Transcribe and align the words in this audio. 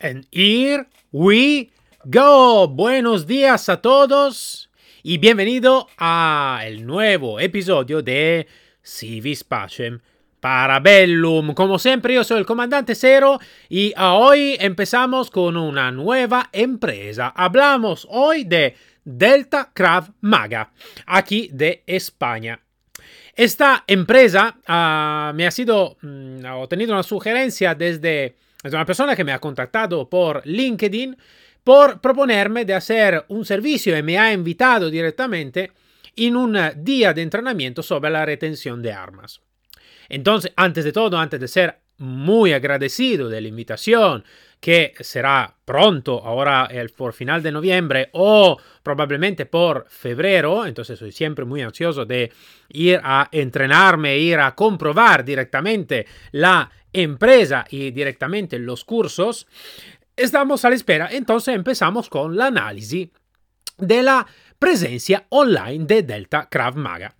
And 0.00 0.26
here 0.30 0.86
we 1.10 1.72
go. 2.04 2.68
Buenos 2.68 3.26
días 3.26 3.68
a 3.68 3.82
todos 3.82 4.70
y 5.02 5.18
bienvenido 5.18 5.88
a 5.98 6.60
el 6.64 6.86
nuevo 6.86 7.40
episodio 7.40 8.00
de 8.00 8.46
Civis 8.80 9.42
Pacem 9.42 9.98
Parabellum. 10.38 11.52
Como 11.52 11.80
siempre, 11.80 12.14
yo 12.14 12.22
soy 12.22 12.38
el 12.38 12.46
comandante 12.46 12.94
Cero 12.94 13.40
y 13.68 13.92
hoy 13.98 14.56
empezamos 14.60 15.32
con 15.32 15.56
una 15.56 15.90
nueva 15.90 16.48
empresa. 16.52 17.32
Hablamos 17.34 18.06
hoy 18.08 18.44
de 18.44 18.76
Delta 19.04 19.72
Krav 19.74 20.12
Maga, 20.20 20.70
aquí 21.06 21.50
de 21.52 21.82
España. 21.88 22.60
Esta 23.34 23.82
empresa 23.88 24.56
uh, 24.68 25.34
me 25.34 25.44
ha 25.44 25.50
sido, 25.50 25.96
mm, 26.02 26.44
ha 26.46 26.56
una 26.56 27.02
sugerencia 27.02 27.74
desde 27.74 28.36
es 28.62 28.72
una 28.72 28.86
persona 28.86 29.14
que 29.14 29.24
me 29.24 29.32
ha 29.32 29.38
contactado 29.38 30.08
por 30.08 30.46
LinkedIn 30.46 31.16
por 31.62 32.00
proponerme 32.00 32.64
de 32.64 32.74
hacer 32.74 33.24
un 33.28 33.44
servicio 33.44 33.96
y 33.96 34.02
me 34.02 34.18
ha 34.18 34.32
invitado 34.32 34.90
directamente 34.90 35.72
en 36.16 36.36
un 36.36 36.58
día 36.76 37.12
de 37.12 37.22
entrenamiento 37.22 37.82
sobre 37.82 38.10
la 38.10 38.24
retención 38.24 38.82
de 38.82 38.92
armas. 38.92 39.40
Entonces, 40.08 40.52
antes 40.56 40.84
de 40.84 40.92
todo, 40.92 41.18
antes 41.18 41.38
de 41.38 41.48
ser 41.48 41.78
muy 41.98 42.52
agradecido 42.52 43.28
de 43.28 43.40
la 43.40 43.48
invitación, 43.48 44.24
que 44.60 44.94
será 45.00 45.54
pronto, 45.64 46.20
ahora 46.24 46.66
el, 46.70 46.90
por 46.90 47.12
final 47.12 47.42
de 47.42 47.52
noviembre 47.52 48.08
o 48.12 48.58
probablemente 48.82 49.46
por 49.46 49.86
febrero, 49.88 50.66
entonces 50.66 50.98
soy 50.98 51.12
siempre 51.12 51.44
muy 51.44 51.62
ansioso 51.62 52.04
de 52.04 52.32
ir 52.70 53.00
a 53.02 53.28
entrenarme, 53.30 54.18
ir 54.18 54.38
a 54.38 54.54
comprobar 54.54 55.24
directamente 55.24 56.06
la 56.32 56.70
empresa 56.92 57.64
y 57.70 57.90
directamente 57.90 58.58
los 58.58 58.84
cursos, 58.84 59.46
estamos 60.16 60.64
a 60.64 60.70
la 60.70 60.76
espera. 60.76 61.08
Entonces 61.12 61.54
empezamos 61.54 62.08
con 62.08 62.36
la 62.36 62.46
análisis 62.46 63.08
de 63.76 64.02
la 64.02 64.26
presencia 64.58 65.26
online 65.28 65.84
de 65.84 66.02
Delta 66.02 66.48
Krav 66.50 66.76
Maga. 66.76 67.14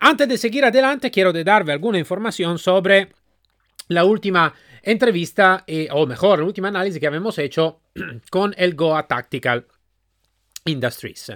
Antes 0.00 0.28
de 0.28 0.36
seguir 0.36 0.64
adelante, 0.64 1.10
quiero 1.10 1.32
darle 1.32 1.72
alguna 1.72 1.98
información 1.98 2.58
sobre 2.58 3.08
la 3.88 4.04
última 4.04 4.52
entrevista, 4.82 5.64
eh, 5.66 5.88
o 5.90 6.06
mejor, 6.06 6.40
la 6.40 6.44
última 6.44 6.68
análisis 6.68 7.00
que 7.00 7.06
habíamos 7.06 7.38
hecho 7.38 7.80
con 8.30 8.54
el 8.56 8.74
Goa 8.74 9.06
Tactical 9.06 9.66
Industries. 10.64 11.30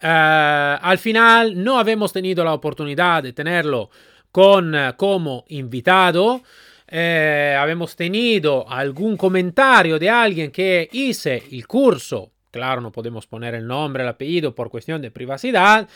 Uh, 0.00 0.78
al 0.80 0.98
final 0.98 1.62
no 1.62 1.78
habíamos 1.78 2.12
tenido 2.12 2.44
la 2.44 2.52
oportunidad 2.52 3.22
de 3.22 3.32
tenerlo 3.32 3.90
con, 4.30 4.74
como 4.96 5.44
invitado. 5.48 6.42
Eh, 6.90 7.56
habíamos 7.58 7.94
tenido 7.96 8.68
algún 8.68 9.16
comentario 9.16 9.98
de 9.98 10.08
alguien 10.08 10.50
que 10.50 10.88
hice 10.92 11.42
el 11.50 11.66
curso, 11.66 12.32
claro, 12.50 12.80
no 12.80 12.90
podemos 12.90 13.26
poner 13.26 13.54
el 13.54 13.66
nombre, 13.66 14.02
el 14.02 14.08
apellido 14.08 14.54
por 14.54 14.70
cuestión 14.70 15.02
de 15.02 15.10
privacidad, 15.10 15.86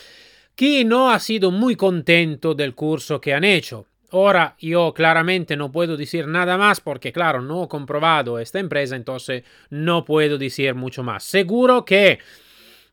que 0.54 0.84
no 0.84 1.10
ha 1.10 1.18
sido 1.18 1.50
muy 1.50 1.76
contento 1.76 2.54
del 2.54 2.74
curso 2.74 3.20
que 3.20 3.32
han 3.32 3.44
hecho. 3.44 3.86
Ahora 4.12 4.54
yo 4.60 4.94
claramente 4.94 5.56
no 5.56 5.72
puedo 5.72 5.96
decir 5.96 6.26
nada 6.28 6.56
más 6.56 6.80
porque, 6.80 7.12
claro, 7.12 7.42
no 7.42 7.64
he 7.64 7.68
comprobado 7.68 8.38
esta 8.38 8.58
empresa, 8.58 8.94
entonces 8.94 9.42
no 9.70 10.04
puedo 10.04 10.38
decir 10.38 10.74
mucho 10.74 11.02
más. 11.02 11.24
Seguro 11.24 11.84
que 11.84 12.18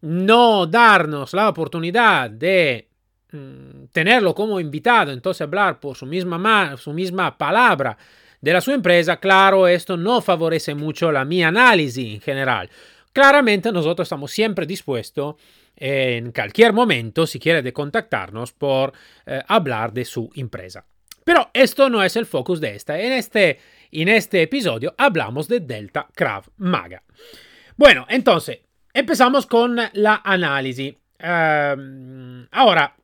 no 0.01 0.65
darnos 0.65 1.33
la 1.33 1.49
oportunidad 1.49 2.29
de 2.29 2.89
Mm, 3.31 3.85
tenerlo 3.91 4.33
como 4.33 4.59
invitado, 4.59 5.11
entonces 5.11 5.41
hablar 5.41 5.79
por 5.79 5.95
su 5.95 6.07
misma, 6.07 6.75
su 6.77 6.93
misma 6.93 7.37
palabra 7.37 7.95
de 8.41 8.53
la 8.53 8.61
su 8.61 8.71
empresa, 8.71 9.17
claro, 9.17 9.67
esto 9.67 9.97
no 9.97 10.19
favorece 10.21 10.73
mucho 10.73 11.11
la 11.11 11.25
mi 11.25 11.43
análisis 11.43 12.15
en 12.15 12.21
general. 12.21 12.69
Claramente 13.13 13.71
nosotros 13.71 14.07
estamos 14.07 14.31
siempre 14.31 14.65
dispuestos 14.65 15.35
en 15.75 16.31
cualquier 16.31 16.73
momento, 16.73 17.27
si 17.27 17.39
quiere, 17.39 17.61
de 17.61 17.71
contactarnos 17.71 18.51
por 18.53 18.93
eh, 19.27 19.43
hablar 19.47 19.93
de 19.93 20.05
su 20.05 20.29
empresa. 20.35 20.85
Pero 21.29 21.51
esto 21.53 21.91
no 21.91 22.01
es 22.01 22.15
el 22.15 22.25
focus 22.25 22.59
de 22.59 22.75
esta. 22.75 22.99
En 22.99 23.11
este, 23.11 23.59
en 23.91 24.07
este 24.07 24.41
episodio 24.41 24.95
hablamos 24.97 25.47
de 25.47 25.59
Delta 25.59 26.07
Krav 26.15 26.45
Maga. 26.57 27.03
Bueno, 27.77 28.07
entonces, 28.09 28.61
empezamos 28.91 29.45
con 29.45 29.75
la 29.93 30.21
análisis. 30.25 30.95
Uh, 31.19 32.47
ahora, 32.49 32.95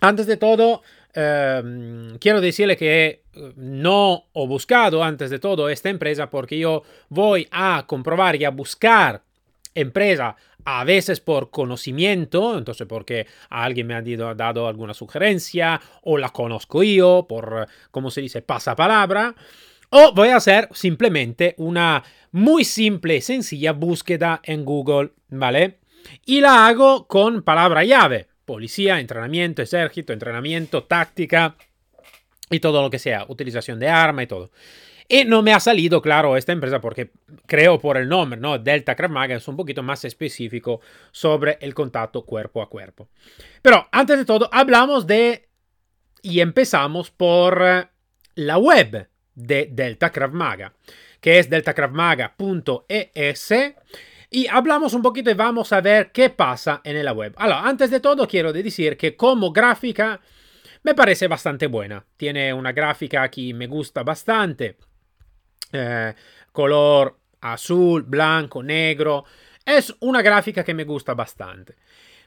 antes 0.00 0.28
de 0.28 0.36
todo, 0.36 0.82
eh, 1.12 2.16
quiero 2.20 2.40
decirle 2.40 2.76
que 2.76 3.24
no 3.56 4.26
he 4.32 4.46
buscado 4.46 5.02
antes 5.02 5.28
de 5.28 5.40
todo 5.40 5.68
esta 5.68 5.88
empresa 5.88 6.30
porque 6.30 6.60
yo 6.60 6.84
voy 7.08 7.48
a 7.50 7.82
comprobar 7.88 8.36
y 8.36 8.44
a 8.44 8.50
buscar 8.50 9.20
empresa 9.74 10.36
a 10.64 10.84
veces 10.84 11.20
por 11.20 11.50
conocimiento, 11.50 12.56
entonces 12.56 12.86
porque 12.86 13.26
alguien 13.48 13.86
me 13.86 13.94
ha 13.94 14.34
dado 14.34 14.68
alguna 14.68 14.94
sugerencia 14.94 15.80
o 16.02 16.18
la 16.18 16.30
conozco 16.30 16.82
yo 16.82 17.26
por, 17.28 17.68
como 17.90 18.10
se 18.10 18.20
dice, 18.20 18.42
pasapalabra. 18.42 19.34
O 19.90 20.12
voy 20.14 20.28
a 20.28 20.36
hacer 20.36 20.68
simplemente 20.72 21.54
una 21.58 22.02
muy 22.30 22.64
simple 22.64 23.20
sencilla 23.20 23.72
búsqueda 23.72 24.40
en 24.44 24.64
Google, 24.64 25.12
¿vale? 25.28 25.80
Y 26.24 26.40
la 26.40 26.66
hago 26.66 27.06
con 27.06 27.42
palabra 27.42 27.84
llave 27.84 28.28
policía, 28.44 29.00
entrenamiento, 29.00 29.62
ejército, 29.62 30.12
entrenamiento, 30.12 30.84
táctica 30.84 31.56
y 32.50 32.60
todo 32.60 32.82
lo 32.82 32.90
que 32.90 32.98
sea, 32.98 33.24
utilización 33.28 33.78
de 33.78 33.88
arma 33.88 34.22
y 34.22 34.26
todo. 34.26 34.50
Y 35.12 35.24
no 35.26 35.42
me 35.42 35.52
ha 35.52 35.60
salido 35.60 36.00
claro 36.00 36.38
esta 36.38 36.52
empresa 36.52 36.80
porque 36.80 37.10
creo 37.44 37.78
por 37.78 37.98
el 37.98 38.08
nombre, 38.08 38.40
¿no? 38.40 38.58
Delta 38.58 38.94
Krav 38.94 39.10
Maga 39.10 39.36
es 39.36 39.46
un 39.46 39.58
poquito 39.58 39.82
más 39.82 40.06
específico 40.06 40.80
sobre 41.10 41.58
el 41.60 41.74
contacto 41.74 42.24
cuerpo 42.24 42.62
a 42.62 42.70
cuerpo. 42.70 43.10
Pero 43.60 43.86
antes 43.92 44.16
de 44.16 44.24
todo, 44.24 44.48
hablamos 44.50 45.06
de 45.06 45.50
y 46.22 46.40
empezamos 46.40 47.10
por 47.10 47.62
eh, 47.62 47.88
la 48.36 48.56
web 48.56 49.06
de 49.34 49.68
Delta 49.70 50.10
Krav 50.10 50.32
Maga, 50.32 50.72
que 51.20 51.38
es 51.38 51.50
deltakravmaga.es 51.50 53.54
y 54.30 54.46
hablamos 54.46 54.94
un 54.94 55.02
poquito 55.02 55.30
y 55.30 55.34
vamos 55.34 55.74
a 55.74 55.82
ver 55.82 56.10
qué 56.10 56.30
pasa 56.30 56.80
en 56.84 57.04
la 57.04 57.12
web. 57.12 57.34
Ahora, 57.36 57.68
antes 57.68 57.90
de 57.90 58.00
todo 58.00 58.26
quiero 58.26 58.50
decir 58.50 58.96
que 58.96 59.14
como 59.14 59.52
gráfica 59.52 60.22
me 60.82 60.94
parece 60.94 61.28
bastante 61.28 61.66
buena. 61.66 62.02
Tiene 62.16 62.54
una 62.54 62.72
gráfica 62.72 63.30
que 63.30 63.52
me 63.52 63.66
gusta 63.66 64.02
bastante. 64.02 64.78
Eh, 65.72 66.14
color 66.52 67.18
azul, 67.40 68.02
blanco, 68.02 68.62
negro. 68.62 69.24
Es 69.64 69.94
una 70.00 70.22
gráfica 70.22 70.64
que 70.64 70.74
me 70.74 70.84
gusta 70.84 71.14
bastante. 71.14 71.76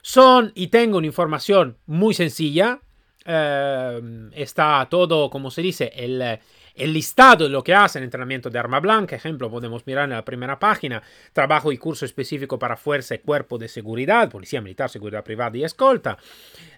Son 0.02 0.52
y 0.54 0.68
tengo 0.68 0.98
una 0.98 1.06
información 1.06 1.78
muy 1.86 2.14
sencilla. 2.14 2.80
Eh, 3.24 4.30
está 4.34 4.86
todo, 4.90 5.30
como 5.30 5.50
se 5.50 5.62
dice, 5.62 5.92
el, 5.94 6.38
el 6.76 6.92
listado 6.92 7.44
de 7.44 7.50
lo 7.50 7.64
que 7.64 7.74
hace 7.74 7.98
el 7.98 8.04
entrenamiento 8.04 8.50
de 8.50 8.58
arma 8.58 8.80
blanca, 8.80 9.16
ejemplo, 9.16 9.50
podemos 9.50 9.86
mirar 9.86 10.04
en 10.04 10.10
la 10.10 10.24
primera 10.24 10.58
página, 10.58 11.02
trabajo 11.32 11.72
y 11.72 11.78
curso 11.78 12.04
específico 12.04 12.58
para 12.58 12.76
fuerza 12.76 13.14
y 13.14 13.18
cuerpo 13.18 13.56
de 13.58 13.68
seguridad, 13.68 14.30
policía 14.30 14.60
militar, 14.60 14.90
seguridad 14.90 15.24
privada 15.24 15.56
y 15.56 15.64
escolta. 15.64 16.18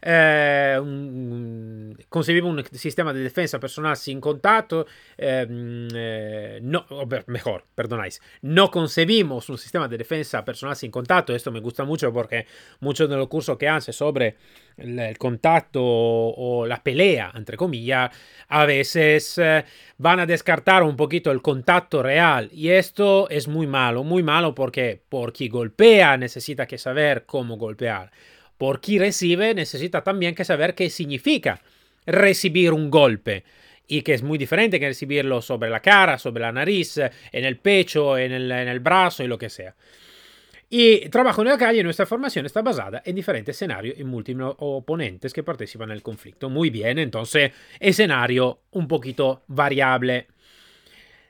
Eh, 0.01 0.79
un, 0.81 1.99
concebimos 2.09 2.53
un 2.53 2.79
sistema 2.79 3.13
de 3.13 3.21
defensa 3.21 3.59
personal 3.59 3.97
sin 3.97 4.21
contacto, 4.21 4.87
em, 5.17 5.89
eh, 5.95 6.61
no, 6.63 6.87
mejor, 7.27 7.65
perdonáis, 7.75 8.21
no 8.43 8.71
concebimos 8.71 9.49
un 9.49 9.59
sistema 9.59 9.89
de 9.89 9.99
defensa 9.99 10.45
personal 10.45 10.77
sin 10.77 10.91
contacto, 10.91 11.35
esto 11.35 11.51
me 11.51 11.61
gusta 11.61 11.85
mucho 11.85 12.13
porque 12.13 12.47
muchos 12.81 13.09
de 13.11 13.17
los 13.17 13.29
cursos 13.29 13.59
que 13.59 13.69
hace 13.69 13.93
sobre 13.93 14.37
el, 14.78 15.19
contacto 15.19 15.83
o, 15.83 16.61
o, 16.61 16.66
la 16.66 16.83
pelea, 16.83 17.33
entre 17.34 17.56
comillas, 17.56 18.11
a 18.49 18.65
veces... 18.65 19.39
Eh, 19.39 19.65
van 19.99 20.21
a 20.21 20.27
descartar 20.27 20.84
un 20.84 20.97
poquito 20.97 21.31
el 21.31 21.43
contacto 21.43 22.03
real 22.03 22.49
y 22.53 22.71
esto 22.71 23.28
es 23.28 23.49
muy 23.49 23.67
malo, 23.67 24.05
muy 24.05 24.23
malo 24.23 24.55
porque 24.55 25.00
por 25.08 25.32
quien 25.32 25.50
golpea 25.50 26.17
necesita 26.17 26.67
que 26.67 26.79
saber 26.79 27.25
cómo 27.26 27.56
golpear. 27.56 28.11
Por 28.56 28.81
quien 28.81 29.00
recibe 29.00 29.55
necesita 29.55 30.03
también 30.03 30.35
que 30.35 30.44
saber 30.44 30.75
qué 30.75 30.88
significa 30.88 31.61
recibir 32.06 32.73
un 32.73 32.91
golpe 32.91 33.44
y 33.88 34.03
que 34.03 34.14
es 34.14 34.23
muy 34.23 34.38
diferente 34.38 34.79
que 34.79 34.88
recibirlo 34.88 35.43
sobre 35.43 35.69
la 35.69 35.81
cara, 35.81 36.19
sobre 36.19 36.43
la 36.43 36.53
nariz, 36.53 36.99
en 36.99 37.44
el 37.44 37.56
pecho, 37.56 38.17
en 38.17 38.32
el, 38.32 38.50
en 38.50 38.69
el 38.69 38.81
brazo 38.81 39.25
y 39.25 39.26
lo 39.26 39.38
que 39.38 39.50
sea. 39.50 39.75
Y 40.70 41.09
trabajo 41.09 41.41
en 41.41 41.49
la 41.49 41.56
calle, 41.56 41.82
nuestra 41.82 42.05
formación 42.05 42.44
está 42.44 42.61
basada 42.61 43.03
en 43.05 43.17
diferentes 43.17 43.56
escenarios 43.56 43.99
y 43.99 44.05
múltiples 44.05 44.49
oponentes 44.59 45.32
que 45.32 45.43
participan 45.43 45.91
en 45.91 45.97
el 45.97 46.03
conflicto. 46.03 46.50
Muy 46.50 46.69
bien, 46.69 46.99
entonces, 46.99 47.53
escenario 47.81 48.61
un 48.73 48.87
poquito 48.87 49.44
variable. 49.47 50.26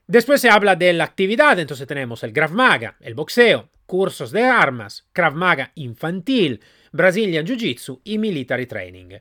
Después 0.07 0.41
se 0.41 0.51
habla 0.51 0.75
de 0.75 0.93
la 0.93 1.05
actividad, 1.05 1.59
entonces 1.59 1.87
tenemos 1.87 2.25
el 2.25 2.33
Krav 2.33 2.51
Maga, 2.53 2.97
el 3.01 3.15
boxeo, 3.15 3.69
cursos 3.87 4.33
de 4.33 4.43
armas, 4.43 5.07
Krav 5.13 5.35
Maga 5.35 5.71
infantil, 5.77 6.61
Brazilian 6.91 7.47
Jiu-Jitsu 7.47 8.01
y 8.05 8.19
Military 8.19 8.67
Training. 8.67 9.19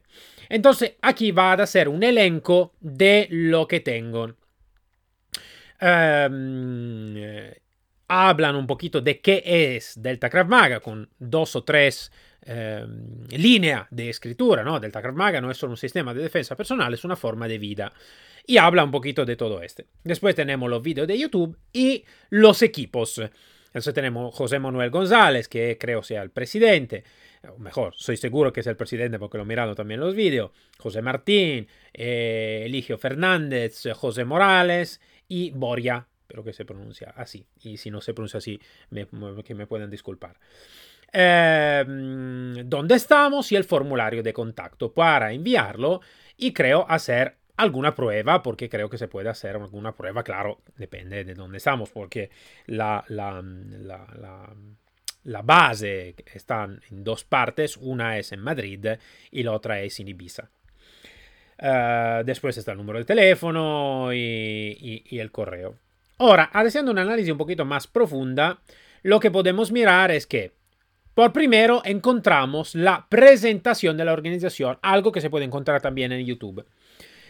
Entonces, 0.50 0.94
aquí 1.02 1.32
va 1.32 1.54
a 1.54 1.68
ser 1.68 1.90
un 1.90 2.02
elenco 2.02 2.74
de 2.80 3.28
lo 3.30 3.68
que 3.68 3.82
tengo. 3.82 4.36
Um, 5.80 7.16
hablan 8.08 8.56
un 8.56 8.68
poquito 8.68 9.02
de 9.02 9.20
qué 9.20 9.44
es 9.46 10.02
Delta 10.02 10.30
Krav 10.30 10.48
Maga 10.48 10.80
con 10.80 11.10
dos 11.20 11.56
o 11.56 11.64
tres 11.64 12.12
eh, 12.42 12.86
líneas 13.32 13.88
de 13.92 14.10
escritura, 14.10 14.64
¿no? 14.64 14.80
Delta 14.80 15.02
Krav 15.02 15.16
Maga 15.16 15.42
no 15.42 15.52
es 15.52 15.58
solo 15.58 15.72
un 15.72 15.78
sistema 15.78 16.14
de 16.14 16.22
defensa 16.22 16.56
personal, 16.56 16.94
es 16.94 17.04
una 17.04 17.16
forma 17.16 17.48
de 17.48 17.58
vida. 17.58 17.94
Y 18.46 18.58
habla 18.58 18.84
un 18.84 18.92
poquito 18.92 19.26
de 19.26 19.36
todo 19.36 19.62
este. 19.62 19.88
Después 20.04 20.34
tenemos 20.34 20.70
los 20.70 20.82
vídeos 20.82 21.08
de 21.08 21.18
YouTube 21.18 21.58
y 21.74 22.06
los 22.30 22.62
equipos. 22.62 23.20
Entonces 23.68 23.94
tenemos 23.94 24.34
José 24.34 24.60
Manuel 24.60 24.90
González, 24.90 25.50
que 25.50 25.78
creo 25.78 26.02
sea 26.02 26.22
el 26.22 26.32
presidente, 26.32 27.04
o 27.54 27.60
mejor, 27.60 27.94
soy 27.96 28.16
seguro 28.16 28.54
que 28.54 28.62
es 28.62 28.68
el 28.68 28.78
presidente 28.78 29.20
porque 29.20 29.38
lo 29.38 29.44
he 29.44 29.48
mirado 29.48 29.76
también 29.76 30.00
los 30.00 30.16
vídeos, 30.16 30.52
José 30.78 31.02
Martín, 31.02 31.68
eh, 31.94 32.64
Eligio 32.66 32.98
Fernández, 32.98 33.84
José 33.94 34.24
Morales 34.24 35.02
y 35.28 35.52
Boria, 35.52 36.08
pero 36.28 36.44
que 36.44 36.54
se 36.54 36.66
pronuncia 36.66 37.14
así. 37.16 37.46
Y 37.62 37.78
si 37.78 37.90
no 37.90 38.02
se 38.02 38.14
pronuncia 38.14 38.40
así, 38.40 38.60
me, 38.90 39.08
que 39.44 39.56
me 39.56 39.68
pueden 39.68 39.90
disculpar. 39.90 40.38
Eh, 41.12 41.84
¿Dónde 42.66 42.96
estamos? 42.96 43.52
Y 43.52 43.56
el 43.56 43.64
formulario 43.64 44.22
de 44.24 44.34
contacto 44.34 44.94
para 44.94 45.32
enviarlo 45.32 46.02
y 46.36 46.54
creo 46.54 46.86
hacer 46.90 47.38
alguna 47.58 47.96
prueba, 47.96 48.44
porque 48.44 48.70
creo 48.70 48.90
que 48.90 48.98
se 48.98 49.08
puede 49.08 49.30
hacer 49.30 49.56
alguna 49.56 49.96
prueba, 49.96 50.24
claro, 50.24 50.62
depende 50.78 51.24
de 51.26 51.34
dónde 51.34 51.58
estamos, 51.58 51.90
porque 51.90 52.30
la, 52.68 53.04
la, 53.08 53.42
la, 53.42 54.54
la, 55.24 55.42
base 55.42 56.16
está 56.34 56.66
en 56.66 57.04
dos 57.04 57.24
partes, 57.24 57.76
una 57.78 58.18
es 58.20 58.32
en 58.32 58.42
Madrid 58.42 58.86
y 59.32 59.44
la 59.44 59.54
otra 59.54 59.82
es 59.82 60.00
en 60.00 60.08
Ibiza. 60.08 60.50
Uh, 61.60 62.24
después 62.24 62.56
está 62.56 62.74
el 62.74 62.78
número 62.78 63.00
de 63.00 63.06
teléfono 63.06 64.14
y, 64.14 64.18
y, 64.20 65.04
y, 65.10 65.20
el 65.20 65.32
correo. 65.32 65.76
Ahora, 66.18 66.50
haciendo 66.54 66.92
un 66.92 67.00
análisis 67.00 67.32
un 67.32 67.38
poquito 67.38 67.66
más 67.66 67.88
profunda, 67.88 68.60
lo 69.04 69.20
que 69.20 69.32
podemos 69.32 69.72
mirar 69.72 70.12
es 70.12 70.26
que, 70.26 70.54
por 71.14 71.32
primero, 71.34 71.82
encontramos 71.86 72.76
la 72.76 73.08
presentación 73.10 73.98
de 73.98 74.06
la 74.06 74.14
organización, 74.14 74.78
algo 74.82 75.12
que 75.12 75.22
se 75.22 75.30
puede 75.30 75.46
encontrar 75.46 75.82
también 75.82 76.12
en 76.12 76.26
YouTube 76.26 76.66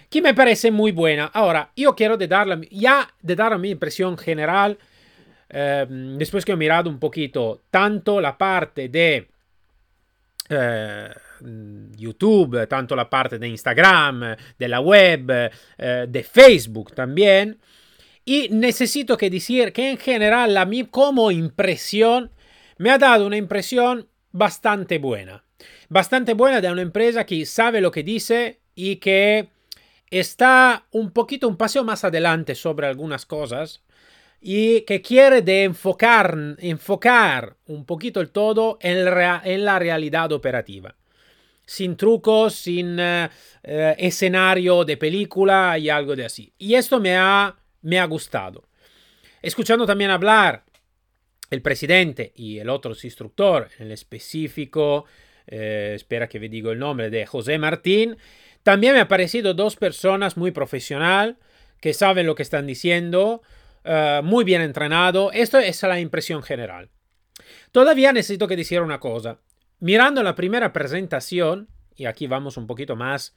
que 0.09 0.21
me 0.21 0.33
parece 0.33 0.71
muy 0.71 0.91
buena. 0.91 1.25
Ahora, 1.25 1.71
yo 1.75 1.95
quiero 1.95 2.17
de 2.17 2.27
darle, 2.27 2.67
ya 2.71 3.09
de 3.21 3.35
dar 3.35 3.57
mi 3.59 3.71
impresión 3.71 4.17
general, 4.17 4.77
eh, 5.49 5.85
después 6.17 6.45
que 6.45 6.53
he 6.53 6.55
mirado 6.55 6.89
un 6.89 6.99
poquito 6.99 7.61
tanto 7.69 8.19
la 8.21 8.37
parte 8.37 8.89
de 8.89 9.27
eh, 10.49 11.09
YouTube, 11.95 12.67
tanto 12.67 12.95
la 12.95 13.09
parte 13.09 13.37
de 13.37 13.47
Instagram, 13.47 14.35
de 14.57 14.67
la 14.67 14.79
web, 14.79 15.51
eh, 15.77 16.05
de 16.07 16.23
Facebook 16.23 16.93
también. 16.93 17.57
Y 18.27 18.49
necesito 18.49 19.15
que 19.15 19.29
decir 19.29 19.71
que 19.71 19.89
en 19.89 19.97
general 19.97 20.53
la 20.53 20.65
mi 20.65 20.83
como 20.83 21.31
impresión 21.31 22.29
me 22.77 22.91
ha 22.91 22.97
dado 22.97 23.25
una 23.25 23.37
impresión 23.37 24.09
bastante 24.33 24.97
buena. 24.97 25.45
Bastante 25.87 26.33
buena 26.33 26.59
de 26.59 26.69
una 26.69 26.81
empresa 26.81 27.25
que 27.25 27.45
sabe 27.45 27.79
lo 27.79 27.89
que 27.89 28.03
dice 28.03 28.59
y 28.75 28.97
que 28.97 29.47
está 30.11 30.87
un 30.91 31.11
poquito 31.11 31.47
un 31.47 31.55
paseo 31.55 31.85
más 31.85 32.03
adelante 32.03 32.53
sobre 32.53 32.87
algunas 32.87 33.25
cosas 33.25 33.81
y 34.41 34.81
que 34.81 35.01
quiere 35.01 35.41
de 35.41 35.63
enfocar, 35.63 36.37
enfocar 36.59 37.55
un 37.67 37.85
poquito 37.85 38.19
el 38.19 38.31
todo 38.31 38.77
en, 38.81 39.05
la 39.05 39.79
realidad 39.79 40.33
operativa. 40.33 40.97
Sin 41.65 41.95
trucos, 41.95 42.55
sin 42.55 42.99
eh, 42.99 43.29
eh, 43.63 43.95
escenario 43.97 44.83
de 44.83 44.97
película 44.97 45.77
y 45.77 45.89
algo 45.89 46.13
de 46.13 46.25
así. 46.25 46.51
Y 46.57 46.73
esto 46.73 46.99
me 46.99 47.15
ha, 47.15 47.55
me 47.87 47.99
ha 47.99 48.05
gustado. 48.05 48.67
Escuchando 49.41 49.85
también 49.85 50.11
hablar 50.11 50.65
el 51.49 51.61
presidente 51.61 52.33
y 52.35 52.59
el 52.59 52.69
otro 52.69 52.93
instructor, 53.01 53.69
en 53.79 53.85
el 53.87 53.93
específico, 53.93 55.05
eh, 55.47 55.93
espera 55.95 56.27
que 56.27 56.37
me 56.37 56.49
digo 56.49 56.71
el 56.71 56.79
nombre, 56.79 57.09
de 57.09 57.25
José 57.25 57.57
Martín, 57.57 58.17
también 58.63 58.93
me 58.93 58.99
han 58.99 59.07
parecido 59.07 59.53
dos 59.53 59.77
personas 59.77 60.35
muy 60.35 60.51
profesional, 60.51 61.37
que 61.79 61.93
saben 61.93 62.25
lo 62.25 62.35
que 62.35 62.43
están 62.43 62.67
diciendo, 62.67 63.41
uh, 63.85 64.21
muy 64.21 64.43
bien 64.43 64.61
entrenado. 64.61 65.31
Esto 65.31 65.57
es 65.57 65.81
la 65.83 66.01
impresión 66.01 66.43
general. 66.43 66.89
Todavía 67.71 68.11
necesito 68.11 68.49
que 68.49 68.57
decir 68.57 68.81
una 68.81 68.99
cosa. 68.99 69.39
Mirando 69.79 70.23
la 70.23 70.35
primera 70.35 70.73
presentación, 70.73 71.69
y 71.95 72.05
aquí 72.05 72.27
vamos 72.27 72.57
un 72.57 72.67
poquito 72.67 72.97
más, 72.97 73.33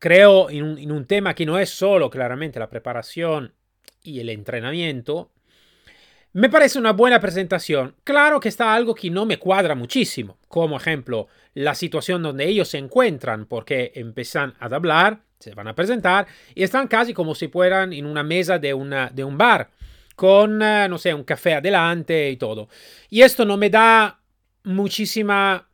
creo, 0.00 0.50
en 0.50 0.64
un, 0.64 0.78
en 0.78 0.90
un 0.90 1.04
tema 1.04 1.34
que 1.34 1.46
no 1.46 1.56
es 1.56 1.70
solo 1.70 2.10
claramente 2.10 2.58
la 2.58 2.68
preparación 2.68 3.54
y 4.02 4.18
el 4.18 4.30
entrenamiento, 4.30 5.30
me 6.32 6.48
parece 6.48 6.78
una 6.78 6.92
buena 6.92 7.20
presentación. 7.20 7.96
Claro 8.04 8.40
que 8.40 8.48
está 8.48 8.72
algo 8.72 8.94
que 8.94 9.10
no 9.10 9.26
me 9.26 9.38
cuadra 9.38 9.74
muchísimo, 9.74 10.38
como 10.48 10.76
ejemplo 10.76 11.28
la 11.54 11.74
situación 11.74 12.22
donde 12.22 12.46
ellos 12.46 12.68
se 12.68 12.78
encuentran, 12.78 13.46
porque 13.46 13.92
empiezan 13.94 14.54
a 14.60 14.66
hablar, 14.66 15.22
se 15.38 15.54
van 15.54 15.68
a 15.68 15.74
presentar 15.74 16.26
y 16.54 16.62
están 16.62 16.86
casi 16.86 17.12
como 17.12 17.34
si 17.34 17.48
fueran 17.48 17.92
en 17.92 18.06
una 18.06 18.22
mesa 18.22 18.58
de, 18.58 18.72
una, 18.72 19.10
de 19.12 19.24
un 19.24 19.36
bar, 19.36 19.70
con, 20.14 20.62
eh, 20.62 20.86
no 20.88 20.98
sé, 20.98 21.12
un 21.14 21.24
café 21.24 21.54
adelante 21.54 22.30
y 22.30 22.36
todo. 22.36 22.68
Y 23.08 23.22
esto 23.22 23.44
no 23.44 23.56
me 23.56 23.70
da 23.70 24.20
muchísima, 24.64 25.68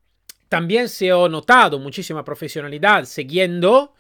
también 0.49 0.89
se 0.89 1.11
ha 1.11 1.29
notado 1.29 1.79
muchísima 1.79 2.25
profesionalidad 2.25 3.05
siguiendo. 3.05 3.96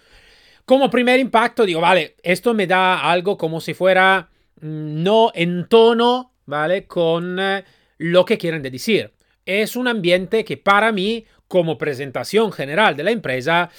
Como 0.67 0.91
primer 0.91 1.19
impacto 1.19 1.65
digo, 1.65 1.81
vale, 1.81 2.17
esto 2.23 2.53
me 2.53 2.67
da 2.67 3.11
algo 3.11 3.39
como 3.39 3.61
si 3.61 3.73
fuera 3.73 4.29
mm, 4.61 5.03
no 5.03 5.33
en 5.35 5.67
tono 5.69 6.33
¿vale? 6.47 6.87
Con 6.87 7.39
eh, 7.39 7.65
lo 7.99 8.25
que 8.25 8.39
quieren 8.39 8.63
decir. 8.63 9.13
Es 9.45 9.77
un 9.77 9.87
ambiente 9.87 10.45
que 10.45 10.57
para 10.57 10.91
mí, 10.91 11.25
como 11.47 11.79
presentación 11.79 12.51
general 12.53 12.97
de 12.97 13.05
la 13.05 13.11
empresa, 13.11 13.71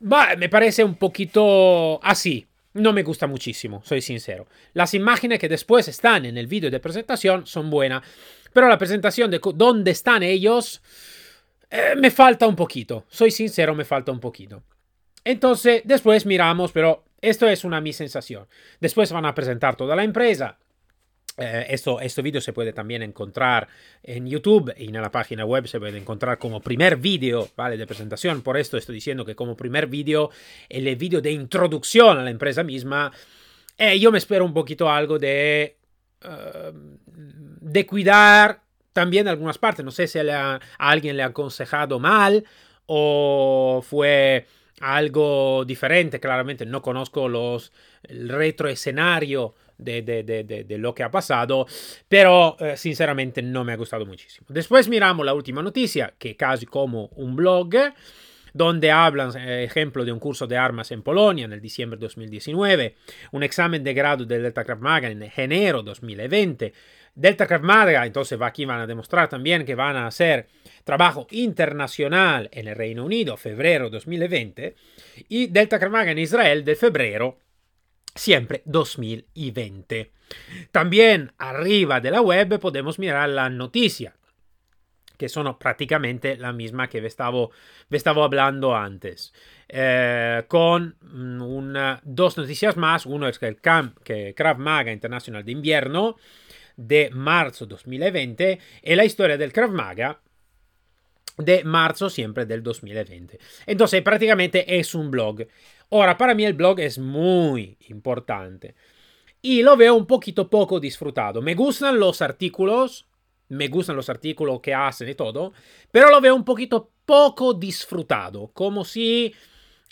me 0.00 0.48
parece 0.48 0.84
un 0.84 0.96
poquito 0.96 2.00
así. 2.02 2.46
No 2.74 2.92
me 2.92 3.02
gusta 3.02 3.26
muchísimo, 3.26 3.82
soy 3.84 4.00
sincero. 4.00 4.46
Las 4.72 4.94
imágenes 4.94 5.38
que 5.38 5.48
después 5.48 5.88
están 5.88 6.24
en 6.24 6.38
el 6.38 6.46
vídeo 6.46 6.70
de 6.70 6.80
presentación 6.80 7.46
son 7.46 7.68
buenas, 7.68 8.02
pero 8.52 8.68
la 8.68 8.78
presentación 8.78 9.30
de 9.30 9.40
dónde 9.54 9.90
están 9.90 10.22
ellos 10.22 10.80
eh, 11.70 11.94
me 11.96 12.10
falta 12.10 12.46
un 12.46 12.56
poquito. 12.56 13.04
Soy 13.08 13.30
sincero, 13.30 13.74
me 13.74 13.84
falta 13.84 14.12
un 14.12 14.20
poquito. 14.20 14.62
Entonces, 15.24 15.82
después 15.84 16.26
miramos, 16.26 16.72
pero 16.72 17.04
esto 17.20 17.48
es 17.48 17.64
una 17.64 17.80
mi 17.80 17.92
sensación. 17.92 18.46
Después 18.80 19.12
van 19.12 19.26
a 19.26 19.34
presentar 19.34 19.76
toda 19.76 19.94
la 19.94 20.04
empresa, 20.04 20.58
eh, 21.38 21.66
esto, 21.70 21.98
este 22.00 22.20
video 22.20 22.42
se 22.42 22.52
puede 22.52 22.74
también 22.74 23.02
encontrar 23.02 23.66
en 24.02 24.26
YouTube 24.26 24.74
y 24.76 24.88
en 24.88 25.00
la 25.00 25.10
página 25.10 25.46
web 25.46 25.66
se 25.66 25.80
puede 25.80 25.96
encontrar 25.96 26.38
como 26.38 26.60
primer 26.60 26.96
vídeo 26.96 27.48
¿vale? 27.56 27.78
de 27.78 27.86
presentación. 27.86 28.42
Por 28.42 28.58
esto 28.58 28.76
estoy 28.76 28.96
diciendo 28.96 29.24
que 29.24 29.34
como 29.34 29.56
primer 29.56 29.86
vídeo, 29.86 30.30
el 30.68 30.94
vídeo 30.96 31.22
de 31.22 31.32
introducción 31.32 32.18
a 32.18 32.22
la 32.22 32.30
empresa 32.30 32.62
misma, 32.62 33.10
eh, 33.78 33.98
yo 33.98 34.12
me 34.12 34.18
espero 34.18 34.44
un 34.44 34.52
poquito 34.52 34.90
algo 34.90 35.18
de, 35.18 35.78
uh, 36.22 36.76
de 37.60 37.86
cuidar 37.86 38.60
también 38.92 39.26
algunas 39.26 39.56
partes. 39.56 39.82
No 39.84 39.90
sé 39.90 40.06
si 40.06 40.18
a 40.18 40.60
alguien 40.78 41.16
le 41.16 41.22
ha 41.22 41.26
aconsejado 41.26 41.98
mal 41.98 42.44
o 42.84 43.82
fue 43.82 44.46
algo 44.80 45.64
diferente. 45.64 46.20
Claramente 46.20 46.66
no 46.66 46.82
conozco 46.82 47.28
los, 47.28 47.72
el 48.02 48.28
retroescenario 48.28 49.54
de, 49.78 50.02
de, 50.02 50.22
de, 50.22 50.44
de, 50.44 50.78
lo 50.78 50.94
que 50.94 51.02
ha 51.02 51.10
pasado, 51.10 51.66
pero 52.08 52.56
eh, 52.60 52.76
sinceramente 52.76 53.42
no 53.42 53.64
me 53.64 53.72
ha 53.72 53.76
gustado 53.76 54.06
muchísimo. 54.06 54.46
Después 54.48 54.88
miramos 54.88 55.26
la 55.26 55.34
última 55.34 55.62
noticia, 55.62 56.14
que 56.18 56.36
casi 56.36 56.66
como 56.66 57.06
un 57.16 57.34
blog, 57.34 57.70
donde 58.52 58.90
hablan, 58.90 59.36
eh, 59.36 59.64
ejemplo, 59.64 60.04
de 60.04 60.12
un 60.12 60.18
curso 60.18 60.46
de 60.46 60.56
armas 60.56 60.90
en 60.90 61.02
Polonia 61.02 61.44
en 61.44 61.52
el 61.52 61.60
diciembre 61.60 61.98
de 61.98 62.06
2019, 62.06 62.96
un 63.32 63.42
examen 63.42 63.82
de 63.82 63.94
grado 63.94 64.24
del 64.24 64.42
Delta 64.42 64.64
Krav 64.64 64.80
Maga 64.80 65.08
en 65.08 65.22
enero 65.36 65.82
2020. 65.82 66.72
Delta 67.14 67.46
Krav 67.46 67.62
Maga, 67.62 68.06
entonces 68.06 68.40
aquí 68.40 68.64
van 68.64 68.80
a 68.80 68.86
demostrar 68.86 69.28
también 69.28 69.66
que 69.66 69.74
van 69.74 69.96
a 69.96 70.06
hacer 70.06 70.48
trabajo 70.84 71.26
internacional 71.30 72.48
en 72.52 72.68
el 72.68 72.74
Reino 72.74 73.04
Unido, 73.04 73.36
febrero 73.36 73.90
2020, 73.90 74.74
y 75.28 75.48
Delta 75.48 75.78
Krav 75.78 75.92
Maga 75.92 76.10
en 76.12 76.18
Israel 76.18 76.64
de 76.64 76.74
febrero 76.74 77.38
siempre 78.14 78.62
2020. 78.64 80.12
También 80.70 81.32
arriba 81.38 82.00
de 82.00 82.10
la 82.10 82.22
web 82.22 82.58
podemos 82.58 82.98
mirar 82.98 83.28
la 83.28 83.50
noticia, 83.50 84.14
que 85.18 85.28
son 85.28 85.58
prácticamente 85.58 86.36
la 86.36 86.52
misma 86.52 86.88
que 86.88 87.04
estaba, 87.06 87.48
estaba 87.90 88.24
hablando 88.24 88.74
antes. 88.74 89.32
Eh, 89.68 90.44
con 90.48 90.96
mm, 91.00 92.00
dos 92.02 92.36
noticias 92.36 92.76
más. 92.76 93.06
Uno 93.06 93.28
es 93.28 93.38
que 93.38 93.48
el 93.48 93.60
camp, 93.60 93.98
que 94.02 94.34
Krav 94.34 94.58
Maga 94.58 94.92
Internacional 94.92 95.44
de 95.44 95.52
Invierno 95.52 96.16
de 96.76 97.10
marzo 97.10 97.66
2020 97.66 98.58
y 98.82 98.94
la 98.94 99.04
historia 99.04 99.36
del 99.36 99.52
Krav 99.52 99.70
Maga 99.70 100.20
de 101.36 101.64
marzo 101.64 102.10
siempre 102.10 102.46
del 102.46 102.62
2020. 102.62 103.38
Entonces 103.66 104.02
prácticamente 104.02 104.78
es 104.78 104.94
un 104.94 105.10
blog. 105.10 105.46
Ahora, 105.90 106.16
para 106.16 106.34
mí 106.34 106.44
el 106.44 106.54
blog 106.54 106.80
es 106.80 106.98
muy 106.98 107.76
importante. 107.88 108.74
y 109.44 109.62
lo 109.62 109.76
veo 109.76 109.94
un 109.94 110.06
poquito 110.06 110.48
poco 110.48 110.78
disfrutado. 110.78 111.42
Me 111.42 111.54
gustan 111.54 111.98
los 111.98 112.22
artículos, 112.22 113.06
me 113.48 113.66
gustan 113.68 113.96
los 113.96 114.08
artículos 114.08 114.60
que 114.60 114.72
hacen 114.72 115.08
y 115.08 115.14
todo, 115.14 115.52
pero 115.90 116.10
lo 116.10 116.20
veo 116.20 116.34
un 116.34 116.44
poquito 116.44 116.92
poco 117.04 117.52
disfrutado, 117.52 118.52
como 118.54 118.84
si 118.84 119.34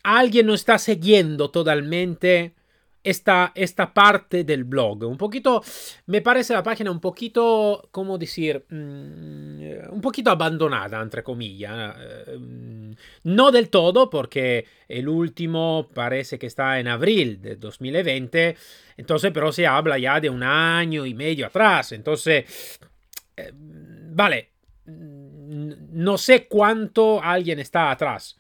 alguien 0.05 0.47
no 0.47 0.55
está 0.55 0.79
siguiendo 0.79 1.51
totalmente 1.51 2.55
esta, 3.03 3.53
esta 3.55 3.93
parte 3.93 4.45
del 4.45 4.65
blog. 4.65 5.05
Un 5.05 5.17
poquito, 5.17 5.63
me 6.07 6.21
parece 6.21 6.53
la 6.53 6.63
página 6.63 6.91
un 6.91 7.01
poquito, 7.01 7.89
¿cómo 7.91 8.19
decir? 8.19 8.65
Mm, 8.69 9.93
un 9.93 10.01
poquito 10.01 10.31
abandonada, 10.31 11.01
entre 11.01 11.23
comillas. 11.23 11.97
Eh, 11.99 12.39
no 13.25 13.51
del 13.51 13.71
todo, 13.71 14.11
porque 14.11 14.67
el 14.89 15.09
último 15.09 15.89
parece 15.95 16.39
que 16.39 16.47
está 16.47 16.79
en 16.79 16.89
abril 16.89 17.41
de 17.41 17.57
2020. 17.57 18.57
Entonces, 18.97 19.31
pero 19.33 19.53
se 19.53 19.67
habla 19.67 19.99
ya 19.99 20.21
de 20.21 20.29
un 20.29 20.43
año 20.43 21.07
y 21.07 21.15
medio 21.15 21.47
atrás. 21.47 21.93
Entonces, 21.93 22.79
eh, 23.37 23.53
vale, 23.55 24.51
no 24.87 26.19
sé 26.19 26.47
cuánto 26.47 27.23
alguien 27.23 27.59
está 27.61 27.91
atrás. 27.91 28.37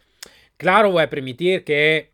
Claro, 0.57 0.91
voy 0.93 1.03
a 1.03 1.11
permitir 1.11 1.65
que 1.65 2.13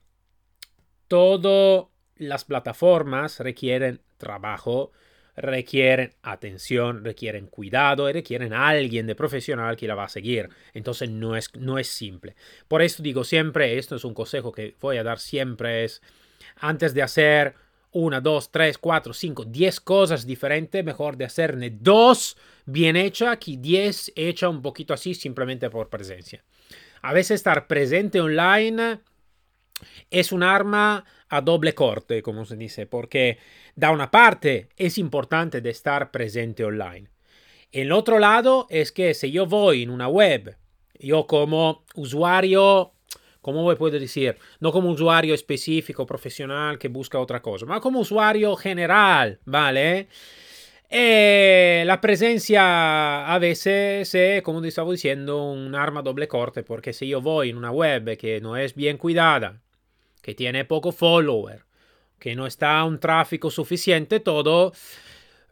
todo 1.08 1.90
las 2.16 2.44
plataformas 2.44 3.40
requieren 3.40 4.00
trabajo, 4.18 4.92
requieren 5.36 6.14
atención, 6.22 7.04
requieren 7.04 7.46
cuidado 7.46 8.08
y 8.08 8.12
requieren 8.14 8.52
alguien 8.52 9.06
de 9.06 9.14
profesional 9.14 9.76
que 9.76 9.86
la 9.86 9.94
va 9.94 10.04
a 10.04 10.08
seguir. 10.08 10.48
Entonces 10.72 11.10
no 11.10 11.36
es, 11.36 11.54
no 11.56 11.78
es 11.78 11.88
simple. 11.88 12.36
Por 12.68 12.82
eso 12.82 13.02
digo 13.02 13.24
siempre, 13.24 13.78
esto 13.78 13.96
es 13.96 14.04
un 14.04 14.14
consejo 14.14 14.52
que 14.52 14.74
voy 14.80 14.96
a 14.96 15.04
dar 15.04 15.18
siempre, 15.18 15.84
es 15.84 16.02
antes 16.56 16.94
de 16.94 17.02
hacer 17.02 17.54
una, 17.92 18.20
dos, 18.20 18.50
tres, 18.50 18.78
cuatro, 18.78 19.12
cinco, 19.12 19.44
diez 19.44 19.80
cosas 19.80 20.26
diferentes, 20.26 20.84
mejor 20.84 21.16
de 21.16 21.24
hacer 21.24 21.56
dos 21.80 22.36
bien 22.66 22.96
hechas 22.96 23.38
que 23.38 23.56
diez 23.56 24.12
hechas 24.16 24.50
un 24.50 24.62
poquito 24.62 24.92
así 24.92 25.14
simplemente 25.14 25.70
por 25.70 25.88
presencia. 25.88 26.44
A 27.02 27.12
veces 27.12 27.36
estar 27.36 27.66
presente 27.66 28.20
online 28.20 29.00
es 30.10 30.32
un 30.32 30.42
arma 30.42 31.04
a 31.28 31.40
doble 31.40 31.74
corte, 31.74 32.22
como 32.22 32.44
se 32.44 32.56
dice, 32.56 32.86
porque 32.86 33.38
da 33.74 33.90
una 33.90 34.10
parte 34.10 34.68
es 34.76 34.98
importante 34.98 35.60
de 35.60 35.70
estar 35.70 36.10
presente 36.10 36.64
online. 36.64 37.08
El 37.72 37.92
otro 37.92 38.18
lado 38.18 38.66
es 38.70 38.92
que 38.92 39.12
si 39.14 39.30
yo 39.30 39.46
voy 39.46 39.82
en 39.82 39.90
una 39.90 40.08
web, 40.08 40.56
yo 40.98 41.26
como 41.26 41.84
usuario, 41.94 42.92
¿cómo 43.40 43.74
puedo 43.76 43.98
decir? 43.98 44.36
No 44.60 44.72
como 44.72 44.90
usuario 44.90 45.34
específico, 45.34 46.06
profesional 46.06 46.78
que 46.78 46.88
busca 46.88 47.18
otra 47.18 47.42
cosa, 47.42 47.66
pero 47.66 47.80
como 47.80 48.00
usuario 48.00 48.56
general, 48.56 49.40
¿vale? 49.44 50.08
Eh, 50.88 51.82
la 51.84 52.00
presencia 52.00 53.26
a 53.26 53.38
veces 53.40 54.14
es, 54.14 54.42
como 54.42 54.62
te 54.62 54.68
estaba 54.68 54.90
diciendo, 54.92 55.50
un 55.50 55.74
arma 55.74 56.02
doble 56.02 56.28
corte, 56.28 56.62
porque 56.62 56.92
si 56.92 57.08
yo 57.08 57.20
voy 57.20 57.50
en 57.50 57.56
una 57.56 57.72
web 57.72 58.16
que 58.16 58.40
no 58.40 58.56
es 58.56 58.74
bien 58.74 58.96
cuidada, 58.96 59.60
que 60.26 60.34
tiene 60.34 60.64
poco 60.64 60.90
follower, 60.90 61.62
que 62.18 62.34
no 62.34 62.48
está 62.48 62.82
un 62.82 62.98
tráfico 62.98 63.48
suficiente, 63.48 64.18
todo, 64.18 64.72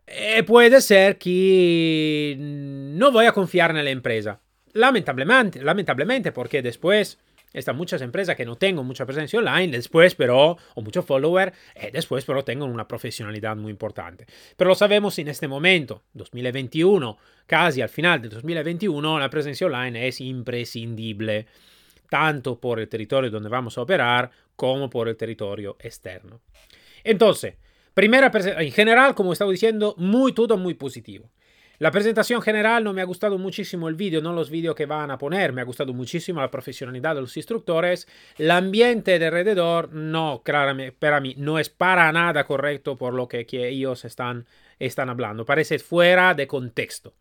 eh, 0.05 0.43
puede 0.43 0.81
ser 0.81 1.17
que 1.17 2.35
no 2.37 3.13
voy 3.13 3.27
a 3.27 3.33
confiar 3.33 3.71
en 3.71 3.85
la 3.85 3.91
empresa. 3.91 4.41
Lamentablemente, 4.73 5.63
lamentablemente, 5.63 6.33
porque 6.33 6.61
después 6.61 7.21
están 7.53 7.77
muchas 7.77 8.03
empresas 8.03 8.35
que 8.35 8.45
no 8.45 8.57
tengan 8.57 8.85
mucha 8.85 9.07
presencia 9.07 9.39
online, 9.39 9.69
después 9.69 10.17
pero, 10.17 10.57
o 10.75 10.83
mucho 10.83 11.05
follower, 11.05 11.53
eh, 11.77 11.91
después 11.93 12.25
pero 12.25 12.43
tengan 12.43 12.69
una 12.69 12.89
profesionalidad 12.89 13.55
muy 13.55 13.71
importante. 13.71 14.27
Pero 14.57 14.71
lo 14.71 14.75
sabemos 14.75 15.17
en 15.21 15.29
este 15.29 15.47
momento, 15.47 16.03
2021, 16.15 17.17
casi 17.47 17.81
al 17.81 17.91
final 17.91 18.21
de 18.23 18.29
2021, 18.29 19.21
la 19.21 19.31
presencia 19.31 19.69
online 19.69 20.09
es 20.09 20.21
imprescindible 20.21 21.47
tanto 22.15 22.61
por 22.61 22.79
el 22.79 22.89
territorio 22.89 23.29
donde 23.29 23.49
vamos 23.49 23.77
a 23.77 23.83
operar 23.83 24.31
como 24.55 24.89
por 24.89 25.09
el 25.09 25.17
territorio 25.17 25.77
externo. 25.81 26.43
Entonces, 27.03 27.57
primera 27.93 28.31
en 28.57 28.71
general, 28.71 29.17
como 29.17 29.33
estaba 29.33 29.51
diciendo, 29.51 29.97
muy 29.99 30.31
todo 30.33 30.57
muy 30.57 30.75
positivo. 30.75 31.29
La 31.81 31.91
presentación 31.91 32.41
general 32.41 32.85
no 32.85 32.93
me 32.93 33.01
ha 33.01 33.05
gustado 33.05 33.37
muchísimo 33.37 33.89
el 33.89 33.97
vídeo, 33.97 34.23
no 34.23 34.33
los 34.33 34.49
vídeos 34.49 34.77
que 34.77 34.87
van 34.87 35.11
a 35.11 35.19
poner, 35.19 35.53
me 35.53 35.61
ha 35.61 35.65
gustado 35.65 35.93
muchísimo 35.93 36.41
la 36.41 36.53
profesionalidad 36.53 37.17
de 37.17 37.23
los 37.23 37.37
instructores. 37.37 38.07
El 38.39 38.53
ambiente 38.53 39.19
de 39.19 39.27
alrededor, 39.27 39.93
no, 39.93 40.43
claramente, 40.45 40.97
para 40.97 41.19
mí, 41.19 41.35
no 41.37 41.59
es 41.59 41.69
para 41.69 42.13
nada 42.13 42.47
correcto 42.47 42.97
por 42.97 43.13
lo 43.13 43.27
que, 43.27 43.45
que 43.45 43.67
ellos 43.67 44.05
están, 44.05 44.47
están 44.79 45.11
hablando. 45.11 45.45
Parece 45.45 45.81
fuera 45.81 46.33
de 46.35 46.47
contexto. 46.47 47.13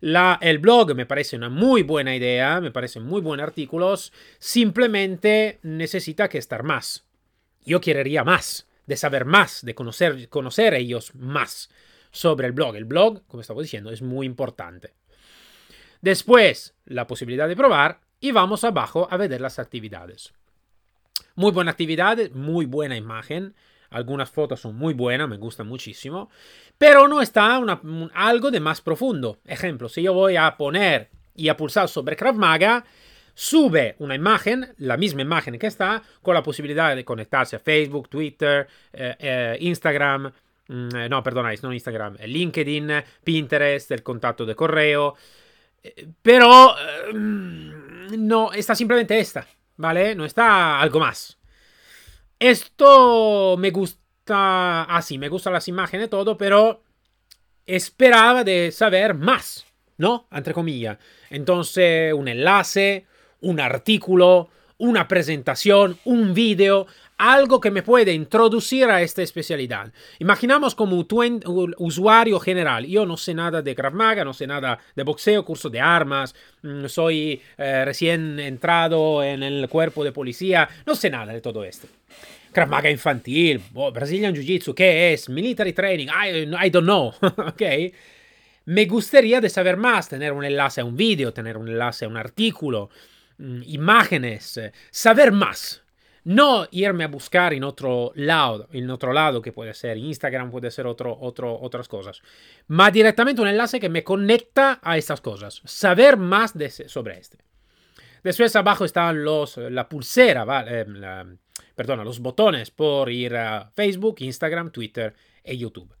La, 0.00 0.38
el 0.40 0.58
blog 0.58 0.94
me 0.94 1.06
parece 1.06 1.36
una 1.36 1.48
muy 1.48 1.82
buena 1.82 2.14
idea, 2.14 2.60
me 2.60 2.70
parecen 2.70 3.04
muy 3.04 3.20
buenos 3.20 3.44
artículos, 3.44 4.12
simplemente 4.38 5.58
necesita 5.62 6.28
que 6.28 6.38
estar 6.38 6.62
más. 6.62 7.06
Yo 7.64 7.80
querría 7.80 8.24
más, 8.24 8.66
de 8.86 8.96
saber 8.96 9.24
más, 9.24 9.64
de 9.64 9.74
conocer, 9.74 10.28
conocer 10.28 10.74
ellos 10.74 11.14
más 11.14 11.70
sobre 12.10 12.46
el 12.46 12.52
blog. 12.52 12.76
El 12.76 12.84
blog, 12.84 13.22
como 13.26 13.40
estaba 13.40 13.62
diciendo, 13.62 13.90
es 13.90 14.02
muy 14.02 14.26
importante. 14.26 14.94
Después, 16.00 16.74
la 16.84 17.06
posibilidad 17.06 17.48
de 17.48 17.56
probar 17.56 18.00
y 18.20 18.32
vamos 18.32 18.64
abajo 18.64 19.08
a 19.10 19.16
ver 19.16 19.40
las 19.40 19.58
actividades. 19.58 20.32
Muy 21.34 21.52
buena 21.52 21.70
actividad, 21.70 22.18
muy 22.32 22.64
buena 22.66 22.96
imagen. 22.96 23.54
Algunas 23.90 24.30
fotos 24.30 24.60
son 24.60 24.76
muy 24.76 24.94
buenas, 24.94 25.28
me 25.28 25.36
gustan 25.36 25.66
muchísimo, 25.66 26.30
pero 26.78 27.08
no 27.08 27.22
está 27.22 27.60
algo 28.14 28.50
de 28.50 28.60
más 28.60 28.80
profundo. 28.80 29.38
Ejemplo, 29.44 29.88
si 29.88 30.02
yo 30.02 30.12
voy 30.12 30.36
a 30.36 30.56
poner 30.56 31.10
y 31.34 31.48
a 31.48 31.56
pulsar 31.56 31.88
sobre 31.88 32.16
Krav 32.16 32.36
Maga, 32.36 32.84
sube 33.36 33.96
una 33.98 34.14
imagen, 34.14 34.74
la 34.78 34.96
misma 34.96 35.22
imagen 35.22 35.58
que 35.58 35.66
está, 35.66 36.02
con 36.22 36.34
la 36.34 36.42
posibilidad 36.42 36.96
de 36.96 37.04
conectarse 37.04 37.56
a 37.56 37.58
Facebook, 37.60 38.08
Twitter, 38.08 38.66
eh, 38.92 39.14
eh, 39.18 39.56
Instagram, 39.60 40.32
mm, 40.68 40.96
eh, 40.96 41.08
no, 41.08 41.22
perdonáis, 41.22 41.62
no 41.62 41.72
Instagram, 41.72 42.16
LinkedIn, 42.24 42.90
Pinterest, 43.22 43.90
el 43.92 44.02
contacto 44.02 44.46
de 44.46 44.56
correo, 44.56 45.14
pero 46.22 46.74
no, 47.12 48.52
está 48.52 48.74
simplemente 48.74 49.20
esta, 49.20 49.46
¿vale? 49.76 50.14
No 50.16 50.24
está 50.24 50.80
algo 50.80 50.98
más. 50.98 51.38
Esto 52.38 53.56
me 53.58 53.70
gusta 53.70 54.84
así, 54.84 55.18
me 55.18 55.28
gustan 55.28 55.52
las 55.52 55.68
imágenes, 55.68 56.10
todo, 56.10 56.36
pero 56.36 56.82
esperaba 57.64 58.44
de 58.44 58.70
saber 58.72 59.14
más, 59.14 59.64
¿no? 59.96 60.28
Entre 60.30 60.52
comillas. 60.52 60.98
Entonces, 61.30 62.12
un 62.12 62.28
enlace, 62.28 63.06
un 63.40 63.60
artículo, 63.60 64.50
una 64.78 65.08
presentación, 65.08 65.98
un 66.04 66.34
vídeo, 66.34 66.86
algo 67.18 67.60
que 67.60 67.70
me 67.70 67.82
puede 67.82 68.12
introducir 68.12 68.84
a 68.84 69.02
esta 69.02 69.22
especialidad. 69.22 69.92
Imaginamos 70.18 70.74
como 70.74 71.04
usuario 71.78 72.38
general. 72.40 72.86
Yo 72.86 73.06
no 73.06 73.16
sé 73.16 73.32
nada 73.34 73.62
de 73.62 73.74
Krav 73.74 73.94
Maga, 73.94 74.24
no 74.24 74.34
sé 74.34 74.46
nada 74.46 74.78
de 74.94 75.02
boxeo, 75.02 75.44
curso 75.44 75.70
de 75.70 75.80
armas, 75.80 76.34
mm, 76.62 76.86
soy 76.86 77.40
eh, 77.56 77.84
recién 77.84 78.38
entrado 78.38 79.22
en 79.22 79.42
el 79.42 79.68
cuerpo 79.68 80.04
de 80.04 80.12
policía, 80.12 80.68
no 80.84 80.94
sé 80.94 81.10
nada 81.10 81.32
de 81.32 81.40
todo 81.40 81.64
esto. 81.64 81.88
Krav 82.52 82.68
Maga 82.68 82.90
infantil, 82.90 83.60
Brazilian 83.92 84.34
Jiu-Jitsu, 84.34 84.74
¿qué 84.74 85.12
es? 85.12 85.28
Military 85.28 85.72
Training, 85.72 86.08
I, 86.08 86.70
don't 86.70 86.86
know, 86.86 87.08
¿ok? 87.20 87.62
Me 88.66 88.86
gustaría 88.86 89.40
de 89.40 89.48
saber 89.48 89.76
más, 89.76 90.08
tener 90.08 90.32
un 90.32 90.44
enlace 90.44 90.80
a 90.80 90.84
un 90.84 90.96
vídeo, 90.96 91.32
tener 91.32 91.56
un 91.56 91.68
enlace 91.68 92.04
a 92.04 92.08
un 92.08 92.16
artículo, 92.16 92.90
imágenes, 93.38 94.56
eh, 94.56 94.72
saber 94.90 95.32
más. 95.32 95.82
No 96.24 96.66
irme 96.72 97.04
a 97.04 97.08
buscar 97.08 97.54
en 97.54 97.62
otro 97.62 98.10
lado, 98.16 98.68
en 98.72 98.90
otro 98.90 99.12
lado 99.12 99.40
que 99.40 99.52
puede 99.52 99.74
ser 99.74 99.96
Instagram, 99.96 100.50
puede 100.50 100.72
ser 100.72 100.86
otro, 100.88 101.16
otro, 101.20 101.56
otras 101.60 101.86
cosas, 101.86 102.20
más 102.66 102.92
directamente 102.92 103.40
un 103.40 103.46
enlace 103.46 103.78
que 103.78 103.88
me 103.88 104.02
conecta 104.02 104.80
a 104.82 104.98
estas 104.98 105.20
cosas, 105.20 105.62
saber 105.64 106.16
más 106.16 106.58
de, 106.58 106.68
sobre 106.70 107.18
este. 107.18 107.38
Después 108.24 108.56
abajo 108.56 108.84
están 108.84 109.22
los, 109.22 109.56
la 109.56 109.88
pulsera, 109.88 110.44
¿vale? 110.44 110.80
Eh, 110.80 111.36
perdona, 111.76 112.02
los 112.02 112.18
botones 112.18 112.72
por 112.72 113.08
ir 113.08 113.36
a 113.36 113.70
Facebook, 113.72 114.16
Instagram, 114.18 114.72
Twitter 114.72 115.14
e 115.44 115.56
YouTube. 115.56 115.95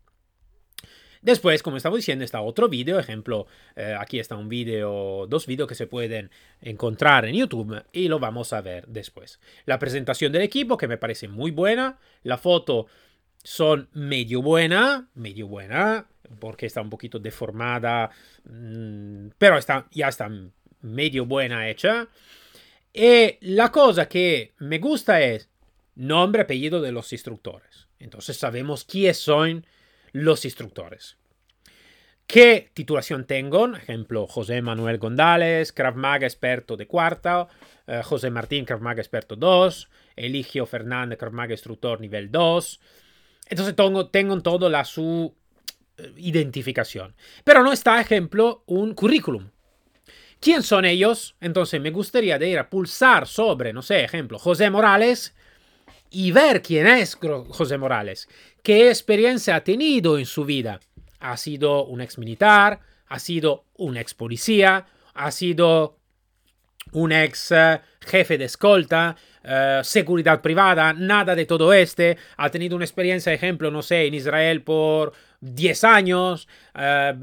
Después, 1.26 1.60
como 1.60 1.76
estaba 1.76 1.96
diciendo, 1.96 2.24
está 2.24 2.40
otro 2.40 2.68
vídeo, 2.68 3.00
ejemplo, 3.00 3.48
eh, 3.74 3.96
aquí 3.98 4.20
está 4.20 4.36
un 4.36 4.48
vídeo, 4.48 5.26
dos 5.26 5.48
vídeos 5.48 5.66
que 5.68 5.74
se 5.74 5.88
pueden 5.88 6.30
encontrar 6.60 7.24
en 7.24 7.34
YouTube 7.34 7.82
y 7.92 8.06
lo 8.06 8.20
vamos 8.20 8.52
a 8.52 8.60
ver 8.60 8.86
después. 8.86 9.40
La 9.64 9.80
presentación 9.80 10.30
del 10.30 10.42
equipo, 10.42 10.76
que 10.76 10.86
me 10.86 10.98
parece 10.98 11.26
muy 11.26 11.50
buena, 11.50 11.98
la 12.22 12.38
foto 12.38 12.86
son 13.42 13.88
medio 13.92 14.40
buena, 14.40 15.08
medio 15.16 15.48
buena, 15.48 16.06
porque 16.38 16.66
está 16.66 16.80
un 16.80 16.90
poquito 16.90 17.18
deformada, 17.18 18.08
mm, 18.44 19.30
pero 19.36 19.58
está, 19.58 19.88
ya 19.90 20.06
está 20.06 20.30
medio 20.80 21.26
buena 21.26 21.68
hecha. 21.68 22.06
Y 22.94 23.36
la 23.40 23.72
cosa 23.72 24.08
que 24.08 24.54
me 24.60 24.78
gusta 24.78 25.20
es 25.20 25.50
nombre, 25.96 26.42
apellido 26.42 26.80
de 26.80 26.92
los 26.92 27.12
instructores. 27.12 27.88
Entonces 27.98 28.36
sabemos 28.36 28.84
quiénes 28.84 29.18
son 29.18 29.66
los 30.16 30.44
instructores. 30.44 31.18
¿Qué 32.26 32.70
titulación 32.72 33.26
tengo? 33.26 33.76
Ejemplo, 33.76 34.26
José 34.26 34.62
Manuel 34.62 34.98
González, 34.98 35.72
Krav 35.72 35.96
experto 36.22 36.76
de 36.76 36.86
cuarta, 36.86 37.48
eh, 37.86 38.00
José 38.02 38.30
Martín 38.30 38.64
Krav 38.64 38.98
experto 38.98 39.36
2, 39.36 39.88
Eligio 40.16 40.66
Fernández 40.66 41.18
Krav 41.18 41.50
instructor 41.50 42.00
nivel 42.00 42.32
2. 42.32 42.80
Entonces 43.48 43.76
tengo, 43.76 44.08
tengo 44.08 44.40
todo 44.40 44.68
la 44.70 44.84
su 44.84 45.36
eh, 45.98 46.12
identificación. 46.16 47.14
Pero 47.44 47.62
no 47.62 47.72
está, 47.72 48.00
ejemplo, 48.00 48.64
un 48.66 48.94
currículum. 48.94 49.50
¿Quién 50.40 50.62
son 50.62 50.84
ellos? 50.84 51.36
Entonces 51.40 51.80
me 51.80 51.90
gustaría 51.90 52.38
de 52.38 52.48
ir 52.48 52.58
a 52.58 52.70
pulsar 52.70 53.26
sobre, 53.28 53.72
no 53.72 53.82
sé, 53.82 54.02
ejemplo, 54.02 54.38
José 54.38 54.70
Morales 54.70 55.34
y 56.10 56.30
ver 56.30 56.62
quién 56.62 56.86
es 56.86 57.16
José 57.16 57.78
Morales, 57.78 58.28
qué 58.62 58.88
experiencia 58.88 59.56
ha 59.56 59.64
tenido 59.64 60.18
en 60.18 60.26
su 60.26 60.44
vida 60.44 60.80
ha 61.20 61.36
sido 61.36 61.84
un 61.84 62.00
ex 62.00 62.18
militar, 62.18 62.80
ha 63.08 63.18
sido 63.18 63.64
un 63.76 63.96
ex 63.96 64.14
policía, 64.14 64.86
ha 65.14 65.30
sido 65.30 65.98
un 66.92 67.12
ex 67.12 67.52
eh, 67.52 67.80
jefe 68.00 68.38
de 68.38 68.44
escolta, 68.44 69.16
eh, 69.42 69.80
seguridad 69.82 70.40
privada, 70.40 70.92
nada 70.92 71.34
de 71.34 71.46
todo 71.46 71.72
este. 71.72 72.16
Ha 72.36 72.50
tenido 72.50 72.76
una 72.76 72.84
experiencia, 72.84 73.32
ejemplo, 73.32 73.70
no 73.70 73.82
sé, 73.82 74.06
en 74.06 74.14
Israel 74.14 74.62
por 74.62 75.12
10 75.40 75.84
años. 75.84 76.48
Eh, 76.74 77.14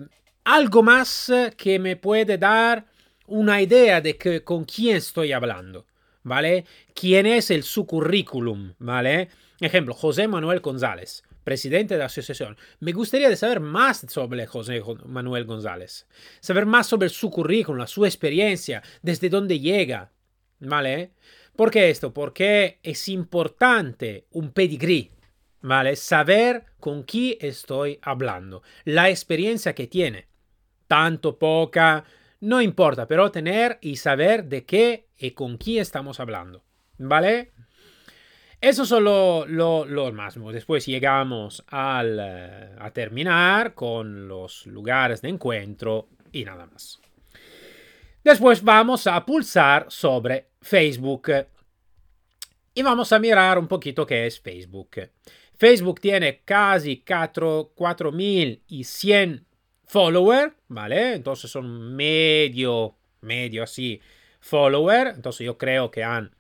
algo 0.45 0.83
más 0.83 1.31
que 1.57 1.79
me 1.79 1.95
puede 1.95 2.37
dar 2.37 2.85
una 3.27 3.61
idea 3.61 4.01
de 4.01 4.17
que, 4.17 4.43
con 4.43 4.65
quién 4.65 4.97
estoy 4.97 5.31
hablando, 5.31 5.85
¿vale? 6.23 6.65
¿Quién 6.93 7.25
es 7.25 7.51
el 7.51 7.63
su 7.63 7.85
currículum, 7.85 8.73
¿vale? 8.79 9.29
Ejemplo, 9.59 9.93
José 9.93 10.27
Manuel 10.27 10.59
González 10.59 11.23
presidente 11.43 11.95
de 11.95 11.99
la 11.99 12.05
asociación. 12.05 12.57
Me 12.79 12.91
gustaría 12.91 13.35
saber 13.35 13.59
más 13.59 14.05
sobre 14.09 14.47
José 14.47 14.81
Manuel 15.05 15.45
González, 15.45 16.07
saber 16.39 16.65
más 16.65 16.87
sobre 16.87 17.09
su 17.09 17.29
currículum, 17.29 17.85
su 17.87 18.05
experiencia, 18.05 18.81
desde 19.01 19.29
dónde 19.29 19.59
llega, 19.59 20.11
¿vale? 20.59 21.11
¿Por 21.55 21.69
qué 21.69 21.89
esto? 21.89 22.13
Porque 22.13 22.79
es 22.81 23.07
importante 23.09 24.25
un 24.31 24.51
pedigrí, 24.51 25.11
¿vale? 25.61 25.95
Saber 25.95 26.65
con 26.79 27.03
quién 27.03 27.37
estoy 27.41 27.99
hablando, 28.01 28.63
la 28.85 29.09
experiencia 29.09 29.75
que 29.75 29.87
tiene, 29.87 30.27
tanto 30.87 31.37
poca, 31.37 32.05
no 32.43 32.61
importa, 32.61 33.07
pero 33.07 33.31
tener 33.31 33.79
y 33.79 33.95
saber 33.95 34.43
de 34.43 34.65
qué 34.65 35.07
y 35.17 35.31
con 35.31 35.55
quién 35.57 35.81
estamos 35.81 36.19
hablando, 36.19 36.61
¿vale? 36.97 37.53
Eso 38.59 38.85
son 38.85 39.05
los 39.05 39.49
lo, 39.49 40.11
máximos. 40.11 40.53
Después 40.53 40.85
llegamos 40.85 41.63
al, 41.67 42.19
eh, 42.21 42.75
a 42.79 42.91
terminar 42.91 43.73
con 43.73 44.27
los 44.27 44.67
lugares 44.67 45.21
de 45.21 45.29
encuentro 45.29 46.09
y 46.33 46.43
nada 46.43 46.65
más. 46.65 46.99
Después 48.25 48.61
vamos 48.61 49.07
a 49.07 49.25
pulsar 49.25 49.85
sobre 49.87 50.49
Facebook 50.61 51.31
y 52.73 52.81
vamos 52.81 53.13
a 53.13 53.19
mirar 53.19 53.57
un 53.57 53.69
poquito 53.69 54.05
qué 54.05 54.25
es 54.25 54.41
Facebook. 54.41 55.09
Facebook 55.55 56.01
tiene 56.01 56.41
casi 56.43 57.05
4.100 57.05 59.45
followers, 59.93 60.53
¿vale? 60.67 61.13
Entonces 61.13 61.49
son 61.51 61.95
medio, 61.95 62.95
medio 63.21 63.63
así 63.63 64.01
followers. 64.39 65.15
Entonces 65.15 65.45
yo 65.45 65.57
creo 65.57 65.91
que 65.91 66.03
han 66.03 66.31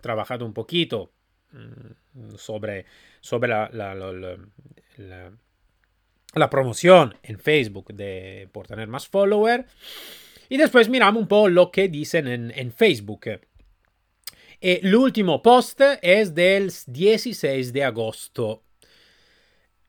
trabajado 0.00 0.44
un 0.44 0.52
poquito 0.52 1.10
Mm, 1.56 2.36
sobre, 2.36 2.86
sobre 3.20 3.48
la, 3.48 3.70
la, 3.72 3.94
la, 6.34 6.50
promoción 6.50 7.16
en 7.22 7.38
Facebook 7.38 7.94
de, 7.94 8.48
por 8.52 8.66
tener 8.66 8.88
más 8.88 9.08
followers. 9.08 9.64
Y 10.48 10.56
después 10.56 10.88
miramos 10.88 11.22
un 11.22 11.28
poco 11.28 11.48
lo 11.48 11.70
que 11.70 11.88
dicen 11.88 12.26
en, 12.26 12.72
Facebook. 12.72 13.26
el 14.60 14.94
último 14.94 15.42
post 15.42 15.80
es 16.02 16.34
del 16.34 16.72
16 16.86 17.72
de 17.72 17.84
agosto, 17.84 18.62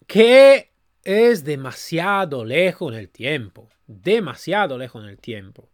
que 0.06 0.72
es 1.08 1.46
demasiado 1.46 2.44
lejos 2.44 2.92
en 2.92 3.00
el 3.00 3.08
tiempo, 3.08 3.70
demasiado 3.88 4.78
lejos 4.78 5.02
en 5.02 5.10
el 5.10 5.18
tiempo. 5.18 5.70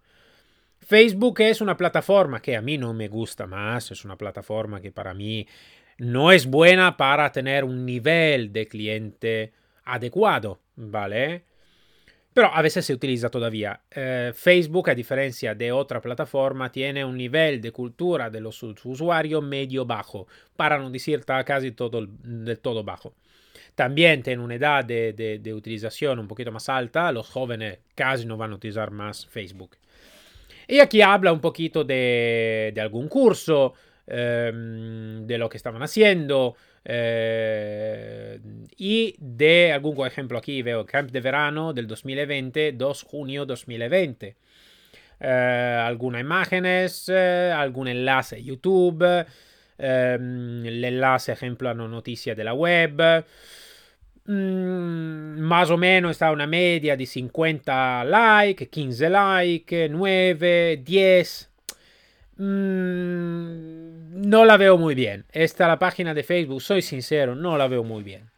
Facebook 0.80 1.41
es 1.41 1.60
una 1.60 1.76
plataforma 1.76 2.39
que 2.39 2.56
a 2.56 2.62
mí 2.62 2.78
no 2.78 2.93
me 2.93 3.08
gusta 3.08 3.48
más, 3.48 3.89
es 3.89 4.06
una 4.06 4.15
plataforma 4.15 4.80
que 4.80 4.91
para 4.91 5.15
mí 5.15 5.48
no 5.98 6.32
es 6.32 6.46
buena 6.46 6.96
para 6.98 7.32
tener 7.32 7.63
un 7.63 7.84
nivel 7.84 8.54
de 8.54 8.67
cliente 8.67 9.54
adecuado, 9.86 10.60
¿vale? 10.76 11.46
Pero 12.32 12.54
a 12.54 12.62
veces 12.62 12.86
se 12.86 12.93
utiliza 12.93 13.30
todavía. 13.30 13.82
Eh, 13.89 14.34
Facebook, 14.36 14.91
a 14.91 14.96
diferencia 14.96 15.56
de 15.56 15.72
otra 15.72 16.00
plataforma, 16.00 16.72
tiene 16.72 17.04
un 17.04 17.17
nivel 17.17 17.60
de 17.60 17.72
cultura 17.72 18.30
de 18.30 18.39
los 18.39 18.62
usuarios 18.62 19.41
medio 19.41 19.84
bajo, 19.84 20.28
para 20.56 20.78
no 20.78 20.91
decir 20.91 21.26
casi 21.26 21.72
todo, 21.72 22.06
del 22.06 22.60
todo 22.60 22.84
bajo. 22.84 23.15
También 23.76 24.22
tiene 24.22 24.44
una 24.44 24.56
edad 24.56 24.86
de, 24.86 25.14
de, 25.14 25.54
utilización 25.54 26.20
un 26.20 26.28
poquito 26.28 26.52
más 26.52 26.70
alta, 26.70 27.12
los 27.12 27.30
jóvenes 27.30 27.80
casi 27.96 28.26
no 28.26 28.38
van 28.38 28.52
a 28.52 28.56
utilizar 28.56 28.92
más 28.92 29.26
Facebook. 29.26 29.78
Y 30.68 30.80
aquí 30.80 31.02
habla 31.02 31.34
un 31.34 31.42
poquito 31.42 31.84
de, 31.84 32.72
de 32.74 32.82
algún 32.82 33.08
curso, 33.08 33.74
Em, 34.06 35.26
de 35.26 35.38
lo 35.38 35.48
que 35.48 35.56
estaban 35.56 35.82
haciendo 35.82 36.58
eh, 36.84 38.38
y 38.76 39.16
de 39.18 39.72
algún 39.72 40.06
ejemplo 40.06 40.38
aquí 40.38 40.62
veo 40.62 40.86
Camp 40.86 41.10
de 41.10 41.22
Verano 41.22 41.72
del 41.72 41.88
2020, 41.88 42.74
2 42.74 43.04
junio 43.04 43.46
2020. 43.46 44.36
Eh, 45.22 45.82
algunas 45.86 46.20
imágenes, 46.20 47.08
eh, 47.08 47.54
algún 47.56 47.88
enlace 47.88 48.44
YouTube, 48.44 49.26
em, 49.84 50.65
el 50.65 50.84
enlace 50.84 51.32
ejemplo 51.34 51.69
a 51.69 51.74
noticia 51.74 52.36
de 52.36 52.43
la 52.43 52.54
web. 52.54 53.26
Mm, 54.26 55.39
más 55.39 55.69
o 55.69 55.78
menos 55.78 56.12
está 56.12 56.32
una 56.32 56.48
media 56.48 56.96
de 56.96 57.06
50 57.06 58.06
likes, 58.06 58.67
15 58.69 59.10
likes, 59.10 59.89
9, 59.89 60.82
10. 60.84 61.50
Mm, 62.38 64.30
no 64.30 64.46
la 64.46 64.58
veo 64.58 64.78
muy 64.78 64.96
bien. 64.96 65.26
Esta 65.32 65.67
la 65.67 65.78
página 65.80 66.13
de 66.13 66.24
Facebook, 66.24 66.62
soy 66.62 66.82
sincero, 66.82 67.36
no 67.36 67.58
la 67.58 67.67
veo 67.67 67.84
muy 67.84 68.04
bien. 68.04 68.30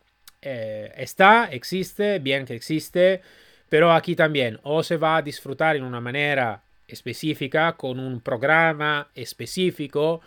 Eh, 0.41 0.91
está, 0.97 1.49
existe, 1.51 2.19
bien 2.19 2.45
que 2.45 2.55
existe, 2.55 3.21
pero 3.69 3.91
aquí 3.91 4.15
también 4.15 4.59
o 4.63 4.83
se 4.83 4.97
va 4.97 5.17
a 5.17 5.21
disfrutar 5.21 5.75
en 5.75 5.83
una 5.83 6.01
manera 6.01 6.61
específica, 6.87 7.73
con 7.73 7.99
un 7.99 8.21
programa 8.21 9.09
específico, 9.15 10.21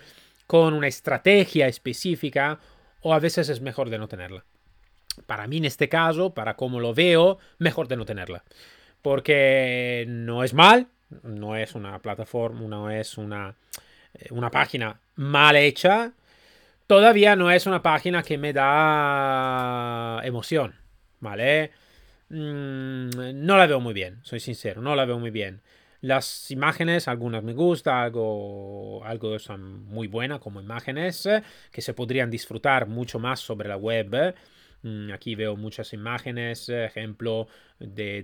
con 0.49 0.73
una 0.73 0.89
estrategia 0.89 1.69
específica, 1.69 2.59
o 3.03 3.13
a 3.13 3.21
veces 3.21 3.51
es 3.51 3.61
mejor 3.61 3.91
de 3.91 3.99
no 3.99 4.09
tenerla. 4.09 4.45
Para 5.27 5.47
mí 5.47 5.59
en 5.59 5.67
este 5.67 5.91
caso, 5.91 6.33
para 6.33 6.57
como 6.57 6.81
lo 6.81 6.95
veo, 6.95 7.39
mejor 7.59 7.87
de 7.87 7.97
no 7.97 8.07
tenerla. 8.07 8.43
Porque 9.03 10.07
no 10.09 10.43
es 10.43 10.55
mal, 10.55 10.89
no 11.23 11.55
es 11.55 11.75
una 11.75 11.99
plataforma, 12.01 12.63
no 12.63 12.91
es 12.91 13.19
una, 13.19 13.55
eh, 14.15 14.29
una 14.31 14.51
página 14.51 14.99
mal 15.17 15.55
hecha, 15.55 16.13
todavía 16.87 17.37
no 17.37 17.51
es 17.51 17.67
una 17.67 17.83
página 17.83 18.23
que 18.23 18.39
me 18.39 18.55
da 18.55 20.23
emoción, 20.25 20.77
¿vale? 21.21 21.73
Mm, 22.31 23.11
no 23.45 23.59
la 23.59 23.67
veo 23.67 23.81
muy 23.81 23.93
bien, 23.93 24.21
soy 24.23 24.41
sincero, 24.41 24.81
no 24.81 24.97
la 24.97 25.05
veo 25.05 25.19
muy 25.19 25.31
bien. 25.31 25.61
Las 26.01 26.51
imágenes, 26.53 27.09
algunas 27.09 27.43
me 27.43 27.55
gustan, 27.55 27.97
algo, 27.97 29.03
algo 29.05 29.39
son 29.41 29.85
muy 29.87 30.07
buenas 30.07 30.39
como 30.39 30.61
imágenes, 30.61 31.27
eh, 31.27 31.43
que 31.73 31.83
se 31.83 31.93
podrían 31.93 32.31
disfrutar 32.31 32.87
mucho 32.87 33.19
más 33.19 33.41
sobre 33.41 33.69
la 33.69 33.77
web. 33.77 34.35
Mm, 34.83 35.13
aquí 35.13 35.35
veo 35.35 35.57
muchas 35.57 35.93
imágenes, 35.93 36.69
ejemplo 36.69 37.49
de, 37.81 38.23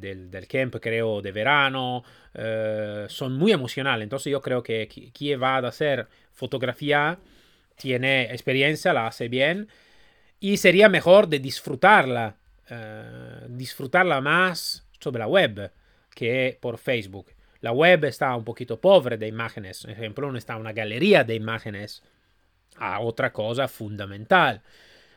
del, 0.00 0.48
camp, 0.48 0.76
creo, 0.80 1.22
de 1.22 1.30
verano. 1.30 2.02
Eh, 2.34 3.06
son 3.08 3.34
muy 3.34 3.52
emocionales. 3.52 4.02
Entonces 4.02 4.32
yo 4.32 4.40
creo 4.40 4.62
que 4.62 4.88
quien 5.14 5.40
va 5.40 5.56
a 5.58 5.68
hacer 5.68 6.08
fotografía 6.32 7.18
tiene 7.76 8.24
experiencia, 8.32 8.92
la 8.92 9.06
hace 9.06 9.28
bien. 9.28 9.68
Y 10.40 10.56
sería 10.56 10.88
mejor 10.88 11.28
de 11.28 11.38
disfrutarla, 11.38 12.36
eh, 12.68 13.46
disfrutarla 13.48 14.20
más 14.20 14.84
sobre 14.98 15.20
la 15.20 15.28
web 15.28 15.72
que 16.14 16.58
por 16.60 16.78
Facebook. 16.78 17.26
La 17.60 17.72
web 17.72 18.04
está 18.04 18.34
un 18.34 18.44
poquito 18.44 18.80
pobre 18.80 19.16
de 19.16 19.28
imágenes. 19.28 19.82
Por 19.82 19.90
ejemplo, 19.90 20.30
no 20.30 20.38
está 20.38 20.56
una 20.56 20.72
galería 20.72 21.24
de 21.24 21.34
imágenes 21.34 22.02
a 22.76 23.00
otra 23.00 23.32
cosa 23.32 23.68
fundamental. 23.68 24.62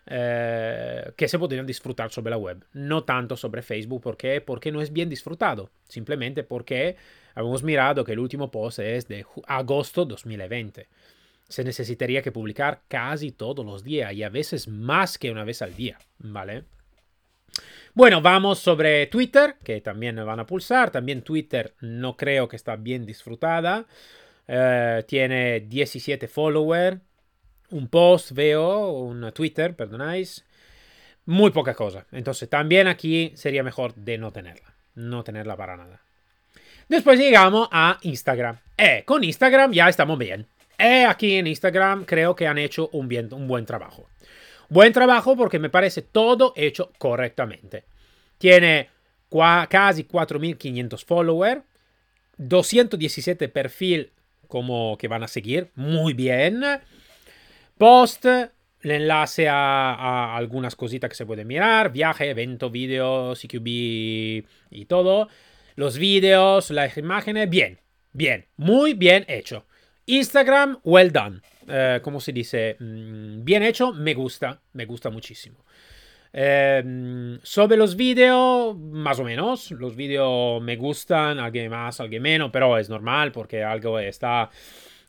Eh, 0.07 1.13
que 1.17 1.27
se 1.27 1.39
podrían 1.39 1.65
disfrutar 1.65 2.11
sobre 2.11 2.29
la 2.29 2.37
web, 2.37 2.63
no 2.73 3.03
tanto 3.03 3.35
sobre 3.35 3.63
Facebook, 3.63 4.03
porque, 4.03 4.39
porque 4.39 4.71
no 4.71 4.79
es 4.79 4.93
bien 4.93 5.09
disfrutado, 5.09 5.71
simplemente 5.87 6.43
porque 6.43 6.95
hemos 7.35 7.63
mirado 7.63 8.05
que 8.05 8.11
el 8.11 8.19
último 8.19 8.51
post 8.51 8.77
es 8.79 9.07
de 9.07 9.25
agosto 9.47 10.05
2020. 10.05 10.87
se 11.47 11.63
necesitaría 11.63 12.21
que 12.21 12.31
publicar 12.31 12.81
casi 12.87 13.31
todos 13.31 13.65
los 13.65 13.83
días 13.83 14.13
y 14.13 14.23
a 14.23 14.29
veces 14.29 14.67
más 14.67 15.17
que 15.17 15.31
una 15.31 15.43
vez 15.43 15.61
al 15.63 15.75
día, 15.75 15.97
¿vale? 16.19 16.65
Bueno, 17.95 18.21
vamos 18.21 18.59
sobre 18.59 19.07
Twitter, 19.07 19.55
que 19.63 19.79
también 19.79 20.17
van 20.17 20.41
a 20.41 20.45
pulsar. 20.45 20.91
También 20.91 21.21
Twitter 21.21 21.75
no 21.79 22.17
creo 22.17 22.49
que 22.49 22.57
está 22.57 22.75
bien 22.75 23.05
disfrutada. 23.05 23.85
Eh, 24.49 25.01
tiene 25.07 25.61
17 25.61 26.27
followers. 26.27 26.97
Un 27.69 27.87
post 27.87 28.33
veo, 28.33 28.91
un 28.91 29.31
Twitter, 29.31 29.77
perdonáis. 29.77 30.43
Muy 31.25 31.51
poca 31.51 31.73
cosa. 31.73 32.05
Entonces 32.11 32.49
también 32.49 32.87
aquí 32.87 33.31
sería 33.35 33.63
mejor 33.63 33.95
de 33.95 34.17
no 34.17 34.33
tenerla. 34.33 34.75
No 34.95 35.23
tenerla 35.23 35.55
para 35.55 35.77
nada. 35.77 36.01
Después 36.89 37.17
llegamos 37.17 37.69
a 37.71 37.97
Instagram. 38.01 38.57
Eh, 38.77 39.03
con 39.05 39.23
Instagram 39.23 39.71
ya 39.71 39.87
estamos 39.87 40.19
bien. 40.19 40.47
Eh, 40.77 41.05
aquí 41.05 41.35
en 41.35 41.47
Instagram 41.47 42.03
creo 42.03 42.35
que 42.35 42.45
han 42.45 42.57
hecho 42.57 42.89
un, 42.91 43.07
bien, 43.07 43.33
un 43.33 43.47
buen 43.47 43.65
trabajo. 43.65 44.09
Buen 44.69 44.93
trabajo 44.93 45.35
porque 45.35 45.59
me 45.59 45.69
parece 45.69 46.01
todo 46.01 46.53
hecho 46.55 46.91
correctamente. 46.97 47.85
Tiene 48.37 48.89
casi 49.69 50.03
4.500 50.05 51.05
followers, 51.05 51.61
217 52.37 53.49
perfil 53.49 54.11
como 54.47 54.97
que 54.97 55.07
van 55.07 55.23
a 55.23 55.27
seguir, 55.27 55.71
muy 55.75 56.13
bien. 56.13 56.63
Post, 57.77 58.25
el 58.25 58.51
enlace 58.91 59.47
a, 59.49 60.35
algunas 60.35 60.75
cositas 60.75 61.09
que 61.09 61.15
se 61.15 61.25
pueden 61.25 61.47
mirar, 61.47 61.91
viaje, 61.91 62.29
evento, 62.29 62.69
vídeo, 62.69 63.33
CQB 63.33 64.45
y 64.71 64.85
todo. 64.87 65.27
Los 65.75 65.97
vídeos, 65.97 66.69
las 66.71 66.97
imágenes, 66.97 67.49
bien, 67.49 67.79
bien, 68.13 68.45
muy 68.55 68.93
bien 68.93 69.25
hecho. 69.27 69.65
Instagram, 70.05 70.79
well 70.83 71.11
done. 71.11 71.41
Eh, 71.67 71.99
¿Cómo 72.01 72.19
se 72.19 72.31
dice? 72.31 72.77
Mm, 72.79 73.43
bien 73.43 73.63
hecho, 73.63 73.91
me 73.93 74.13
gusta, 74.13 74.61
me 74.73 74.85
gusta 74.85 75.09
muchísimo. 75.09 75.65
Eh, 76.31 77.39
sobre 77.43 77.77
los 77.77 77.95
vídeos, 77.95 78.77
más 78.77 79.19
o 79.19 79.23
menos. 79.23 79.71
Los 79.71 79.95
vídeos 79.95 80.61
me 80.61 80.75
gustan, 80.75 81.39
alguien 81.39 81.69
más, 81.69 81.99
alguien 81.99 82.21
menos, 82.21 82.49
pero 82.51 82.77
es 82.77 82.89
normal 82.89 83.31
porque 83.31 83.63
algo 83.63 83.99
está, 83.99 84.49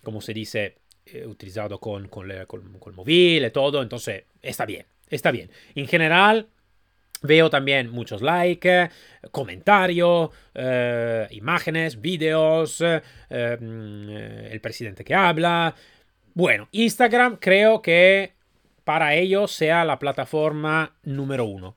como 0.02 0.20
se 0.20 0.32
dice, 0.32 0.76
eh, 1.06 1.26
utilizado 1.26 1.78
con, 1.80 2.08
con, 2.08 2.28
con, 2.46 2.94
móvil 2.94 3.44
y 3.44 3.50
todo, 3.50 3.82
entonces 3.82 4.24
está 4.40 4.66
bien, 4.66 4.86
está 5.08 5.30
bien. 5.30 5.50
En 5.74 5.86
general, 5.86 6.48
Veo 7.22 7.48
también 7.48 7.90
muchos 7.90 8.20
likes, 8.20 8.90
comentarios, 9.30 10.30
eh, 10.54 11.26
imágenes, 11.30 12.00
vídeos, 12.00 12.82
eh, 12.82 13.56
mm, 13.58 14.10
el 14.52 14.60
presidente 14.60 15.02
que 15.02 15.14
habla. 15.14 15.74
Bueno, 16.36 16.68
Instagram 16.70 17.36
creo 17.36 17.80
que 17.80 18.34
para 18.84 19.14
ellos 19.14 19.52
sea 19.52 19.86
la 19.86 19.98
plataforma 19.98 20.94
número 21.02 21.46
uno. 21.46 21.76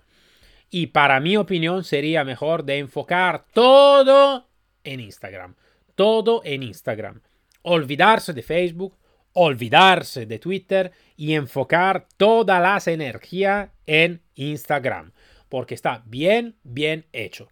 Y 0.69 0.87
para 0.87 1.21
mi 1.21 1.37
opinión 1.37 1.85
sería 1.85 2.25
mejor 2.25 2.65
de 2.65 2.79
enfocar 2.79 3.45
todo 3.53 4.49
en 4.83 4.99
Instagram. 4.99 5.55
Todo 5.95 6.41
en 6.43 6.63
Instagram. 6.63 7.21
Olvidarse 7.61 8.33
de 8.33 8.43
Facebook, 8.43 8.97
olvidarse 9.31 10.25
de 10.25 10.39
Twitter 10.39 10.91
y 11.15 11.35
enfocar 11.35 12.07
toda 12.17 12.59
la 12.59 12.81
energía 12.85 13.71
en 13.85 14.21
Instagram 14.35 15.13
porque 15.49 15.73
está 15.73 16.03
bien, 16.05 16.55
bien 16.63 17.05
hecho. 17.11 17.49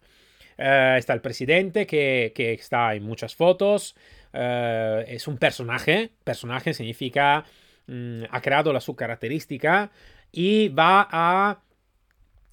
Eh, 0.56 0.96
está 0.98 1.12
el 1.12 1.20
presidente 1.20 1.86
que, 1.86 2.32
está 2.36 2.94
en 2.94 3.02
muchas 3.02 3.34
fotos. 3.34 3.94
Eh, 4.32 5.04
es 5.08 5.28
un 5.28 5.38
personaje. 5.38 6.10
Personaje 6.24 6.74
significa 6.74 7.44
mm, 7.86 8.24
ha 8.30 8.40
creado 8.40 8.72
la 8.72 8.80
su 8.80 8.94
característica 8.96 9.90
y 10.32 10.68
va 10.68 11.08
a 11.10 11.60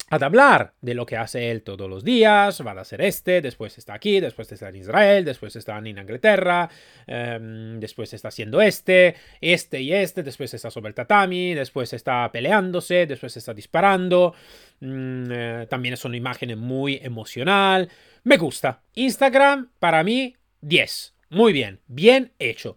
a 0.08 0.24
hablar 0.24 0.72
de 0.80 0.94
lo 0.94 1.04
que 1.04 1.16
hace 1.16 1.50
él 1.50 1.62
todos 1.62 1.90
los 1.90 2.04
días, 2.04 2.64
va 2.64 2.72
a 2.72 2.80
hacer 2.80 3.00
este, 3.00 3.40
después 3.40 3.76
está 3.76 3.94
aquí, 3.94 4.20
después 4.20 4.50
está 4.52 4.68
en 4.68 4.76
Israel, 4.76 5.24
después 5.24 5.56
está 5.56 5.76
en 5.78 5.88
Inglaterra, 5.88 6.70
em, 7.06 7.80
después 7.80 8.12
está 8.14 8.28
haciendo 8.28 8.60
este, 8.60 9.16
este 9.40 9.80
y 9.80 9.92
este, 9.92 10.22
después 10.22 10.54
está 10.54 10.70
sobre 10.70 10.88
el 10.88 10.94
tatami, 10.94 11.54
después 11.54 11.92
está 11.92 12.30
peleándose, 12.30 13.06
después 13.06 13.36
está 13.36 13.52
disparando, 13.52 14.34
mm, 14.80 15.24
eh, 15.30 15.66
también 15.68 15.94
es 15.94 16.04
una 16.04 16.16
imagen 16.16 16.56
muy 16.58 17.00
emocional, 17.02 17.88
me 18.22 18.36
gusta. 18.36 18.82
Instagram, 18.94 19.70
para 19.80 20.04
mí, 20.04 20.36
10, 20.60 21.15
muy 21.30 21.52
bien, 21.52 21.80
bien 21.86 22.32
hecho. 22.38 22.76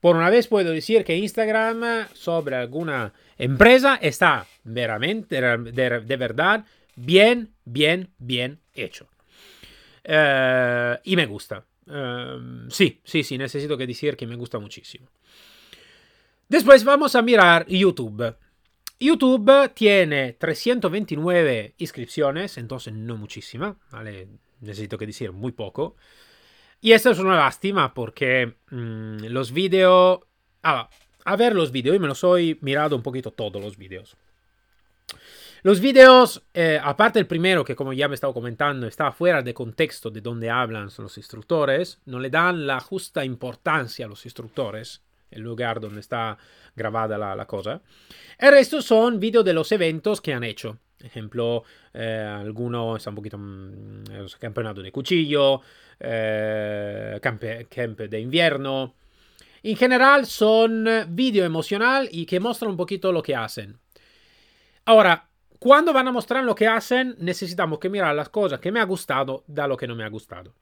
Por 0.00 0.16
una 0.16 0.30
vez 0.30 0.48
puedo 0.48 0.72
decir 0.72 1.04
que 1.04 1.16
Instagram 1.16 2.08
sobre 2.12 2.56
alguna 2.56 3.12
empresa 3.38 3.96
está 4.02 4.46
veramente, 4.64 5.40
de, 5.40 6.16
verdad, 6.16 6.64
bien, 6.96 7.52
bien, 7.64 8.10
bien 8.18 8.58
hecho. 8.74 9.08
Eh, 10.02 10.98
y 11.04 11.14
me 11.14 11.26
gusta. 11.26 11.64
Eh, 11.86 12.66
sí, 12.68 13.00
sí, 13.04 13.22
sí, 13.22 13.38
necesito 13.38 13.78
que 13.78 13.86
decir 13.86 14.16
que 14.16 14.26
me 14.26 14.34
gusta 14.34 14.58
muchísimo. 14.58 15.08
Después 16.48 16.84
vamos 16.84 17.14
a 17.14 17.22
mirar 17.22 17.66
YouTube. 17.68 18.36
YouTube 18.98 19.72
tiene 19.74 20.34
329 20.34 21.74
inscripciones, 21.78 22.58
entonces 22.58 22.92
no 22.92 23.16
muchísima, 23.16 23.76
¿vale? 23.90 24.28
Necesito 24.60 24.98
que 24.98 25.06
decir 25.06 25.32
muy 25.32 25.52
poco. 25.52 25.96
Y 26.82 26.92
esto 26.92 27.10
es 27.10 27.20
una 27.20 27.36
lástima 27.36 27.94
porque 27.94 28.56
mm, 28.70 29.26
los 29.28 29.52
vídeos... 29.52 30.20
Ah, 30.64 30.90
a 31.24 31.36
ver 31.36 31.54
los 31.54 31.70
vídeos, 31.70 31.98
me 32.00 32.08
los 32.08 32.22
he 32.24 32.58
mirado 32.60 32.96
un 32.96 33.02
poquito 33.02 33.30
todos 33.30 33.62
los 33.62 33.78
vídeos. 33.78 34.16
Los 35.62 35.78
vídeos, 35.78 36.42
eh, 36.52 36.80
aparte 36.82 37.20
el 37.20 37.28
primero, 37.28 37.64
que 37.64 37.76
como 37.76 37.92
ya 37.92 38.08
me 38.08 38.16
estaba 38.16 38.34
comentando, 38.34 38.88
está 38.88 39.12
fuera 39.12 39.42
de 39.42 39.54
contexto 39.54 40.10
de 40.10 40.20
donde 40.20 40.50
hablan 40.50 40.90
los 40.98 41.16
instructores, 41.16 42.00
no 42.04 42.18
le 42.18 42.30
dan 42.30 42.66
la 42.66 42.80
justa 42.80 43.24
importancia 43.24 44.06
a 44.06 44.08
los 44.08 44.24
instructores, 44.24 45.02
el 45.30 45.42
lugar 45.42 45.78
donde 45.78 46.00
está 46.00 46.36
grabada 46.74 47.16
la, 47.16 47.46
cosa. 47.46 47.80
El 48.38 48.50
resto 48.50 48.82
son 48.82 49.20
vídeos 49.20 49.44
de 49.44 49.54
los 49.54 49.70
eventos 49.70 50.20
que 50.20 50.34
han 50.34 50.42
hecho. 50.42 50.78
Ejemplo, 51.02 51.64
eh, 51.92 52.26
alguno 52.26 52.96
está 52.96 53.10
un 53.10 53.16
poquito 53.16 53.38
mm, 53.38 54.04
campeonato 54.38 54.82
de 54.82 54.92
cuchillo, 54.92 55.60
eh, 55.98 57.18
camp, 57.20 57.42
de 57.42 58.20
invierno. 58.20 58.94
En 59.62 59.76
general 59.76 60.26
son 60.26 60.86
vídeos 61.08 61.46
emocional 61.46 62.08
y 62.10 62.26
que 62.26 62.40
muestran 62.40 62.70
un 62.70 62.76
poquito 62.76 63.12
lo 63.12 63.22
que 63.22 63.34
hacen. 63.34 63.78
Ahora, 64.84 65.28
cuando 65.58 65.92
van 65.92 66.08
a 66.08 66.12
mostrar 66.12 66.42
lo 66.42 66.56
que 66.56 66.66
hacen, 66.66 67.14
necesitamos 67.18 67.78
que 67.78 67.88
mirar 67.88 68.14
las 68.16 68.30
cosas 68.30 68.58
que 68.58 68.72
me 68.72 68.80
ha 68.80 68.84
gustado 68.84 69.44
de 69.46 69.68
lo 69.68 69.76
que 69.76 69.86
no 69.86 69.94
me 69.94 70.02
ha 70.02 70.08
gustado. 70.08 70.54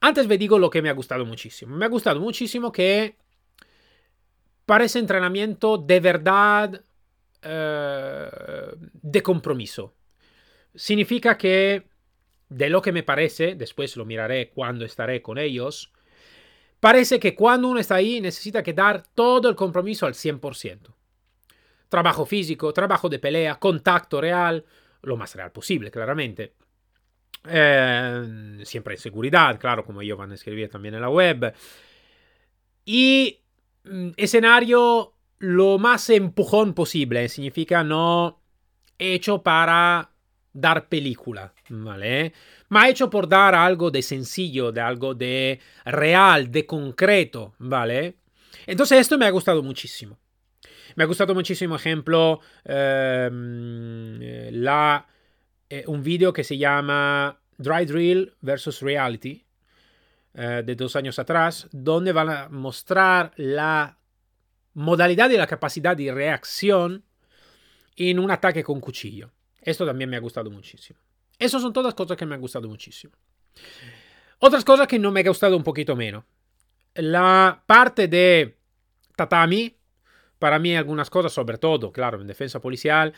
Antes 0.00 0.26
me 0.26 0.38
digo 0.38 0.58
lo 0.58 0.70
que 0.70 0.82
me 0.82 0.88
ha 0.88 0.94
gustado 0.94 1.24
muchísimo. 1.24 1.76
Me 1.76 1.84
ha 1.84 1.88
gustado 1.88 2.18
muchísimo 2.18 2.72
que 2.72 3.16
parece 4.66 4.98
entrenamiento 4.98 5.78
de 5.78 6.00
verdad 6.00 6.82
eh, 7.42 8.28
de 8.92 9.22
compromiso. 9.22 9.94
Significa 10.74 11.36
que 11.36 11.88
de 12.48 12.68
lo 12.68 12.82
que 12.82 12.92
me 12.92 13.02
parece, 13.02 13.54
después 13.54 13.96
lo 13.96 14.04
miraré 14.04 14.50
cuando 14.50 14.84
estaré 14.84 15.22
con 15.22 15.38
ellos, 15.38 15.92
parece 16.80 17.18
que 17.18 17.34
cuando 17.34 17.68
uno 17.68 17.80
está 17.80 17.96
ahí 17.96 18.20
necesita 18.20 18.62
que 18.62 18.72
dar 18.72 19.04
todo 19.14 19.48
el 19.48 19.56
compromiso 19.56 20.06
al 20.06 20.14
100%. 20.14 20.94
Trabajo 21.88 22.26
físico, 22.26 22.72
trabajo 22.72 23.08
de 23.08 23.18
pelea, 23.18 23.56
contacto 23.56 24.20
real, 24.20 24.64
lo 25.02 25.16
más 25.16 25.34
real 25.34 25.52
posible, 25.52 25.90
claramente. 25.90 26.54
Eh, 27.44 28.60
siempre 28.64 28.94
en 28.94 29.00
seguridad, 29.00 29.58
claro, 29.58 29.84
como 29.84 30.02
ellos 30.02 30.18
van 30.18 30.32
a 30.32 30.34
escribir 30.34 30.68
también 30.68 30.94
en 30.94 31.00
la 31.00 31.08
web. 31.08 31.54
Y 32.84 33.40
mm, 33.84 34.10
escenario 34.16 35.14
lo 35.40 35.78
más 35.78 36.08
empujón 36.10 36.74
posible, 36.74 37.28
significa 37.28 37.82
no 37.82 38.40
hecho 38.98 39.42
para 39.42 40.10
dar 40.52 40.88
película, 40.88 41.54
¿vale? 41.70 42.34
Ma 42.68 42.88
hecho 42.88 43.08
por 43.08 43.26
dar 43.26 43.54
algo 43.54 43.90
de 43.90 44.02
sencillo, 44.02 44.70
de 44.70 44.82
algo 44.82 45.14
de 45.14 45.58
real, 45.86 46.52
de 46.52 46.66
concreto, 46.66 47.54
¿vale? 47.58 48.16
Entonces 48.66 49.00
esto 49.00 49.16
me 49.16 49.26
ha 49.26 49.30
gustado 49.30 49.62
muchísimo. 49.62 50.18
Me 50.94 51.04
ha 51.04 51.06
gustado 51.06 51.34
muchísimo, 51.34 51.76
ejemplo, 51.76 52.40
ehm, 52.64 54.20
la, 54.52 55.06
eh, 55.70 55.84
un 55.86 56.02
video 56.02 56.32
que 56.32 56.44
se 56.44 56.58
llama 56.58 57.40
Dry 57.56 57.86
Drill 57.86 58.34
versus 58.42 58.82
Reality, 58.82 59.42
eh, 60.34 60.62
de 60.66 60.74
dos 60.74 60.96
años 60.96 61.18
atrás, 61.18 61.68
donde 61.72 62.12
van 62.12 62.28
a 62.28 62.48
mostrar 62.50 63.32
la 63.36 63.99
modalidad 64.74 65.30
y 65.30 65.36
la 65.36 65.46
capacidad 65.46 65.96
de 65.96 66.12
reacción 66.12 67.04
en 67.96 68.18
un 68.18 68.30
ataque 68.30 68.62
con 68.62 68.80
cuchillo. 68.80 69.30
Esto 69.60 69.84
también 69.84 70.08
me 70.08 70.16
ha 70.16 70.20
gustado 70.20 70.50
muchísimo. 70.50 70.98
Esas 71.38 71.62
son 71.62 71.72
todas 71.72 71.94
cosas 71.94 72.16
que 72.16 72.26
me 72.26 72.34
han 72.34 72.40
gustado 72.40 72.68
muchísimo. 72.68 73.14
Otras 74.38 74.64
cosas 74.64 74.86
que 74.86 74.98
no 74.98 75.10
me 75.10 75.20
ha 75.20 75.28
gustado 75.28 75.56
un 75.56 75.62
poquito 75.62 75.96
menos. 75.96 76.24
La 76.94 77.62
parte 77.66 78.08
de 78.08 78.58
tatami, 79.16 79.76
para 80.38 80.58
mí 80.58 80.74
algunas 80.74 81.10
cosas, 81.10 81.32
sobre 81.32 81.58
todo, 81.58 81.92
claro, 81.92 82.20
en 82.20 82.26
defensa 82.26 82.60
policial, 82.60 83.12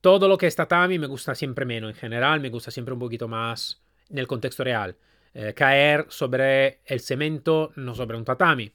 todo 0.00 0.28
lo 0.28 0.36
que 0.36 0.46
es 0.46 0.56
tatami 0.56 0.98
me 0.98 1.06
gusta 1.06 1.34
siempre 1.34 1.64
menos. 1.64 1.90
En 1.90 1.96
general, 1.96 2.40
me 2.40 2.50
gusta 2.50 2.70
siempre 2.70 2.94
un 2.94 3.00
poquito 3.00 3.26
más 3.26 3.82
en 4.08 4.18
el 4.18 4.26
contexto 4.26 4.64
real. 4.64 4.96
Eh, 5.34 5.54
caer 5.54 6.06
sobre 6.08 6.80
el 6.84 7.00
cemento, 7.00 7.72
no 7.76 7.94
sobre 7.94 8.16
un 8.16 8.24
tatami. 8.24 8.72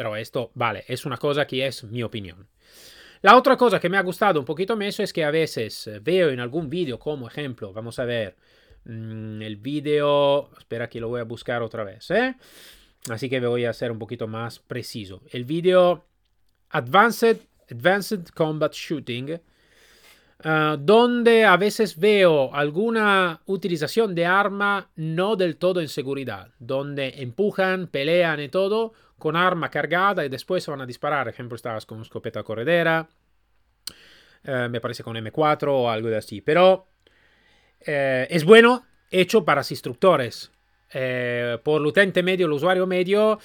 Pero 0.00 0.16
esto, 0.16 0.50
vale, 0.54 0.82
es 0.88 1.04
una 1.04 1.18
cosa 1.18 1.46
que 1.46 1.66
es 1.66 1.84
mi 1.84 2.02
opinión. 2.02 2.48
La 3.20 3.36
otra 3.36 3.54
cosa 3.58 3.78
que 3.78 3.90
me 3.90 3.98
ha 3.98 4.02
gustado 4.02 4.40
un 4.40 4.46
poquito 4.46 4.74
más 4.74 4.98
es 4.98 5.12
que 5.12 5.22
a 5.22 5.30
veces 5.30 5.88
eh, 5.88 6.00
veo 6.00 6.30
en 6.30 6.40
algún 6.40 6.70
vídeo, 6.70 6.98
como 6.98 7.28
ejemplo, 7.28 7.70
vamos 7.74 7.98
a 7.98 8.06
ver, 8.06 8.34
mm, 8.86 9.42
el 9.42 9.56
vídeo, 9.56 10.48
espera 10.56 10.88
que 10.88 11.00
lo 11.00 11.08
voy 11.08 11.20
a 11.20 11.24
buscar 11.24 11.60
otra 11.60 11.84
vez, 11.84 12.10
¿eh? 12.12 12.34
Así 13.10 13.28
que 13.28 13.40
voy 13.40 13.66
a 13.66 13.74
ser 13.74 13.92
un 13.92 13.98
poquito 13.98 14.26
más 14.26 14.58
preciso. 14.58 15.20
El 15.30 15.44
vídeo 15.44 16.06
Advanced, 16.70 17.36
Advanced 17.70 18.28
Combat 18.34 18.72
Shooting, 18.72 19.32
uh, 19.34 20.78
donde 20.78 21.44
a 21.44 21.58
veces 21.58 21.98
veo 21.98 22.54
alguna 22.54 23.42
utilización 23.44 24.14
de 24.14 24.24
arma 24.24 24.88
no 24.96 25.36
del 25.36 25.58
todo 25.58 25.82
en 25.82 25.88
seguridad, 25.88 26.54
donde 26.58 27.16
empujan, 27.18 27.86
pelean 27.86 28.40
y 28.40 28.48
todo 28.48 28.94
con 29.20 29.36
arma 29.36 29.70
cargada 29.70 30.24
y 30.24 30.28
después 30.28 30.64
se 30.64 30.72
van 30.72 30.80
a 30.80 30.86
disparar. 30.86 31.26
Por 31.26 31.32
ejemplo, 31.32 31.54
estabas 31.54 31.86
con 31.86 32.02
escopeta 32.02 32.42
corredera, 32.42 33.08
uh, 34.48 34.68
me 34.68 34.80
parece 34.80 35.04
con 35.04 35.14
M4 35.14 35.68
o 35.68 35.88
algo 35.88 36.08
de 36.08 36.16
así. 36.16 36.40
Pero 36.40 36.88
uh, 37.86 38.26
es 38.28 38.44
bueno, 38.44 38.84
hecho 39.12 39.44
para 39.44 39.60
los 39.60 39.70
instructores. 39.70 40.50
por 41.62 41.80
el 41.80 41.86
utente 41.86 42.24
medio, 42.24 42.46
el 42.46 42.52
usuario 42.52 42.86
medio, 42.88 43.38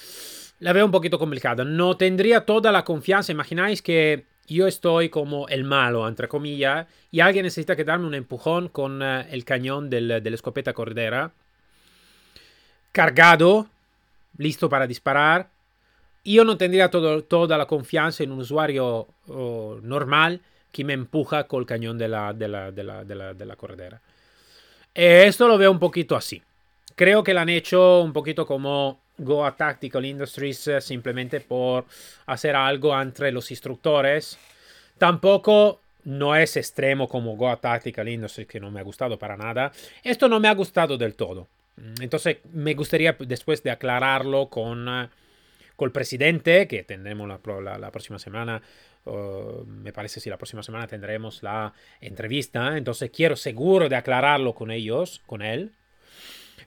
la 0.59 0.73
veo 0.73 0.85
un 0.85 0.91
poquito 0.91 1.19
complicada. 1.19 1.63
No 1.63 1.95
tendría 1.97 2.45
toda 2.45 2.71
la 2.71 2.83
confianza. 2.83 3.31
Imagináis 3.31 3.83
que 3.83 4.25
yo 4.47 4.67
estoy 4.67 5.09
como 5.09 5.47
el 5.47 5.63
malo, 5.63 6.07
entre 6.07 6.27
comillas, 6.27 6.87
y 7.11 7.19
alguien 7.19 7.43
necesita 7.43 7.75
que 7.75 7.83
darme 7.83 8.07
un 8.07 8.15
empujón 8.15 8.69
con 8.69 9.01
uh, 9.01 9.25
el 9.29 9.45
cañón 9.45 9.89
del, 9.89 10.07
de 10.07 10.29
la 10.29 10.35
escopeta 10.35 10.73
cordera, 10.73 11.33
cargado, 12.91 13.67
listo 14.37 14.69
para 14.69 14.87
disparar. 14.87 15.49
Yo 16.25 16.43
no 16.43 16.57
tendría 16.57 16.89
toda 16.89 17.57
la 17.57 17.65
confianza 17.67 18.23
en 18.23 18.31
un 18.31 18.39
usuario 18.39 19.07
normal 19.27 20.41
que 20.71 20.83
me 20.83 20.93
empuja 20.93 21.45
con 21.45 21.61
el 21.61 21.65
cañón 21.65 21.97
de 21.97 22.09
la, 22.09 22.33
de 22.33 22.47
la, 22.47 22.71
de 22.71 22.83
la, 22.83 23.03
de 23.05 23.15
la, 23.15 23.33
de 23.33 23.55
cordera. 23.55 24.01
Esto 24.93 25.47
lo 25.47 25.57
veo 25.57 25.71
un 25.71 25.79
poquito 25.79 26.15
así. 26.15 26.41
Creo 26.95 27.23
que 27.23 27.33
lo 27.33 27.41
han 27.41 27.49
hecho 27.49 28.01
un 28.01 28.11
poquito 28.11 28.45
como 28.45 28.99
Go 29.17 29.45
a 29.45 29.55
Tactical 29.55 30.05
Industries 30.05 30.67
eh, 30.67 30.81
simplemente 30.81 31.39
por 31.41 31.85
hacer 32.25 32.55
algo 32.55 32.99
entre 32.99 33.31
los 33.31 33.51
instructores. 33.51 34.37
Tampoco 34.97 35.79
no 36.05 36.35
es 36.35 36.57
extremo 36.57 37.07
como 37.07 37.35
Go 37.35 37.49
a 37.49 37.57
Tactical 37.57 38.07
Industries, 38.07 38.47
que 38.47 38.59
no 38.59 38.71
me 38.71 38.79
ha 38.79 38.83
gustado 38.83 39.17
para 39.17 39.37
nada. 39.37 39.71
Esto 40.03 40.27
no 40.27 40.39
me 40.39 40.47
ha 40.47 40.53
gustado 40.53 40.97
del 40.97 41.15
todo. 41.15 41.47
Entonces 41.99 42.37
me 42.53 42.73
gustaría 42.73 43.15
después 43.19 43.61
de 43.63 43.71
aclararlo 43.71 44.47
con, 44.47 44.87
el 45.83 45.91
presidente, 45.91 46.67
que 46.67 46.83
tendremos 46.83 47.27
la, 47.27 47.91
próxima 47.91 48.19
semana. 48.19 48.61
Me 49.65 49.91
parece 49.91 50.19
si 50.19 50.29
la 50.29 50.37
próxima 50.37 50.63
semana 50.63 50.87
tendremos 50.87 51.43
la 51.43 51.73
entrevista. 51.99 52.77
Entonces 52.77 53.11
quiero 53.11 53.35
seguro 53.35 53.89
de 53.89 53.95
aclararlo 53.95 54.53
con 54.53 54.71
ellos, 54.71 55.21
con 55.25 55.41
él. 55.41 55.71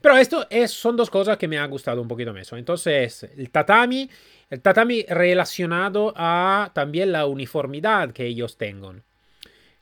Pero 0.00 0.16
esto 0.16 0.46
es, 0.50 0.70
son 0.70 0.96
dos 0.96 1.10
cosas 1.10 1.38
que 1.38 1.48
me 1.48 1.58
han 1.58 1.70
gustado 1.70 2.00
un 2.00 2.08
poquito 2.08 2.32
más. 2.32 2.52
Entonces, 2.52 3.24
el 3.36 3.50
tatami, 3.50 4.08
el 4.50 4.60
tatami 4.60 5.04
relacionado 5.08 6.12
a 6.16 6.70
también 6.74 7.10
la 7.10 7.26
uniformidad 7.26 8.12
que 8.12 8.26
ellos 8.26 8.56
tengan. 8.56 9.02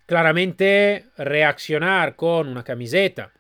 Claramente, 0.07 1.07
reaccionar 1.19 2.17
con 2.17 2.49
una 2.49 2.63
camiseta, 2.63 3.33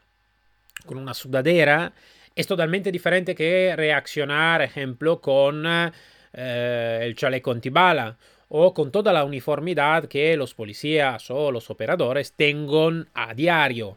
con 0.84 0.98
una 0.98 1.14
sudadera, 1.14 1.92
es 2.36 2.46
totalmente 2.46 2.92
diferente 2.92 3.34
que 3.34 3.74
reaccionar, 3.74 4.60
ejemplo, 4.60 5.20
con 5.22 5.64
eh, 5.66 7.00
el 7.02 7.16
chaleco 7.16 7.50
antibala 7.50 8.16
o 8.48 8.74
con 8.74 8.92
toda 8.92 9.12
la 9.12 9.24
uniformidad 9.24 10.04
que 10.04 10.36
los 10.36 10.54
policías 10.54 11.30
o 11.30 11.50
los 11.50 11.70
operadores 11.70 12.34
tengan 12.34 13.08
a 13.14 13.32
diario. 13.32 13.96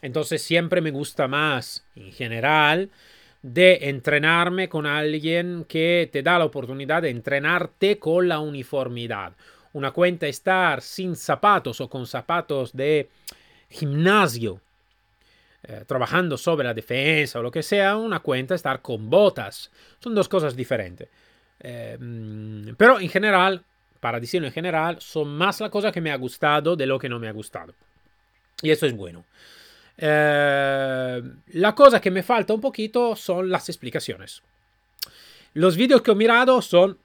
Entonces 0.00 0.42
siempre 0.42 0.80
me 0.80 0.92
gusta 0.92 1.26
más, 1.26 1.84
en 1.96 2.12
general, 2.12 2.90
de 3.42 3.80
entrenarme 3.82 4.68
con 4.68 4.86
alguien 4.86 5.64
que 5.68 6.08
te 6.12 6.22
da 6.22 6.38
la 6.38 6.44
oportunidad 6.44 7.02
de 7.02 7.10
entrenarte 7.10 7.98
con 7.98 8.28
la 8.28 8.38
uniformidad. 8.38 9.32
Una 9.72 9.90
cuenta 9.90 10.28
estar 10.28 10.82
sin 10.82 11.16
zapatos 11.16 11.80
o 11.80 11.90
con 11.90 12.06
zapatos 12.06 12.72
de 12.74 13.08
gimnasio, 13.68 14.60
eh, 15.68 15.84
trabajando 15.84 16.36
sobre 16.36 16.64
la 16.64 16.74
defensa 16.74 17.40
o 17.40 17.42
lo 17.42 17.50
que 17.50 17.62
sea, 17.62 17.96
una 17.96 18.20
cuenta 18.20 18.54
estar 18.54 18.80
con 18.82 19.10
botas. 19.10 19.70
Son 19.98 20.14
dos 20.14 20.28
cosas 20.28 20.54
diferentes. 20.54 21.08
Eh, 21.58 21.98
pero 22.76 23.00
en 23.00 23.08
general, 23.08 23.64
para 23.98 24.20
decirlo 24.20 24.46
en 24.46 24.52
general, 24.52 24.98
son 25.00 25.36
más 25.36 25.60
la 25.60 25.68
cosa 25.68 25.90
que 25.90 26.00
me 26.00 26.12
ha 26.12 26.16
gustado 26.16 26.76
de 26.76 26.86
lo 26.86 27.00
que 27.00 27.08
no 27.08 27.18
me 27.18 27.26
ha 27.26 27.32
gustado. 27.32 27.74
Y 28.62 28.70
eso 28.70 28.86
es 28.86 28.94
bueno. 28.94 29.24
Eh, 29.98 31.22
la 31.54 31.74
cosa 31.74 32.00
que 32.00 32.12
me 32.12 32.22
falta 32.22 32.54
un 32.54 32.60
poquito 32.60 33.16
son 33.16 33.50
las 33.50 33.68
explicaciones. 33.68 34.42
Los 35.54 35.76
vídeos 35.76 36.00
que 36.02 36.12
he 36.12 36.14
mirado 36.14 36.62
son 36.62 36.96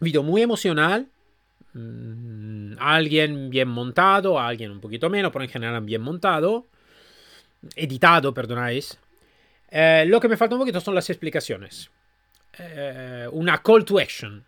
vídeos 0.00 0.22
muy 0.22 0.42
emocional. 0.42 1.08
Mm, 1.72 2.74
alguien 2.78 3.48
bien 3.48 3.68
montado, 3.68 4.38
alguien 4.38 4.70
un 4.70 4.80
poquito 4.80 5.08
menos, 5.08 5.32
pero 5.32 5.44
en 5.44 5.50
general 5.50 5.82
bien 5.82 6.02
montado. 6.02 6.66
Editado, 7.74 8.32
perdonáis. 8.32 8.98
Eh, 9.70 10.04
lo 10.06 10.20
que 10.20 10.28
me 10.28 10.36
falta 10.36 10.54
un 10.54 10.60
poquito 10.60 10.80
son 10.80 10.94
las 10.94 11.10
explicaciones. 11.10 11.90
Eh, 12.58 13.28
una 13.32 13.62
call 13.62 13.84
to 13.84 13.98
action. 13.98 14.44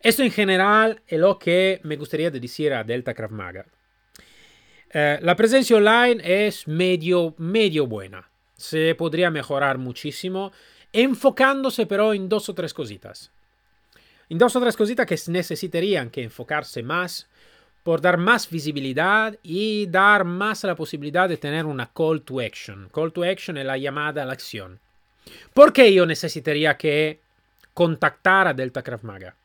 Esto 0.00 0.22
en 0.22 0.30
general 0.30 1.02
es 1.06 1.18
lo 1.18 1.38
que 1.38 1.80
me 1.84 1.96
gustaría 1.96 2.30
decir 2.30 2.72
a 2.72 2.84
Delta 2.84 3.14
Krav 3.14 3.30
Maga. 3.30 3.66
Eh, 4.90 5.18
la 5.20 5.36
presencia 5.36 5.76
online 5.76 6.46
es 6.46 6.66
medio, 6.68 7.34
medio 7.38 7.86
buena. 7.86 8.28
Se 8.56 8.94
podría 8.94 9.30
mejorar 9.30 9.78
muchísimo, 9.78 10.52
enfocándose 10.92 11.86
pero 11.86 12.14
en 12.14 12.28
dos 12.28 12.48
o 12.48 12.54
tres 12.54 12.72
cositas. 12.72 13.30
En 14.28 14.38
dos 14.38 14.56
o 14.56 14.60
tres 14.60 14.76
cositas 14.76 15.06
que 15.06 15.18
necesitarían 15.30 16.10
que 16.10 16.22
enfocarse 16.22 16.82
más 16.82 17.28
por 17.86 18.00
dar 18.00 18.16
más 18.16 18.50
visibilidad 18.50 19.38
y 19.44 19.86
dar 19.86 20.24
más 20.24 20.64
la 20.64 20.74
posibilidad 20.74 21.28
de 21.28 21.36
tener 21.36 21.64
una 21.64 21.88
call 21.94 22.20
to 22.22 22.40
action. 22.40 22.88
Call 22.92 23.12
to 23.12 23.22
action 23.22 23.56
es 23.58 23.64
la 23.64 23.78
llamada 23.78 24.24
a 24.24 24.26
la 24.26 24.32
acción. 24.32 24.80
¿Por 25.54 25.72
qué 25.72 25.94
yo 25.94 26.04
necesitaría 26.04 26.76
que 26.76 27.20
contactar 27.72 28.48
a 28.48 28.54
Delta 28.54 28.82
Krav 28.82 29.04
Maga? 29.04 29.36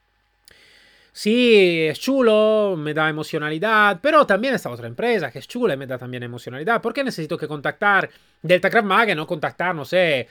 Sí, 1.13 1.81
es 1.87 1.99
chulo, 1.99 2.73
me 2.79 2.95
da 2.95 3.09
emocionalidad, 3.09 3.99
pero 4.01 4.25
también 4.25 4.55
esta 4.55 4.71
otra 4.71 4.87
empresa 4.87 5.31
que 5.31 5.37
es 5.37 5.47
chula 5.47 5.75
y 5.75 5.77
me 5.77 5.85
da 5.85 5.99
también 5.99 6.23
emocionalidad. 6.23 6.81
¿Por 6.81 6.95
qué 6.95 7.03
necesito 7.03 7.37
que 7.37 7.47
contactar 7.47 8.09
Delta 8.41 8.71
Krav 8.71 8.85
Maga 8.85 9.11
y 9.11 9.15
no 9.15 9.27
contactar, 9.27 9.75
no 9.75 9.85
sé, 9.85 10.27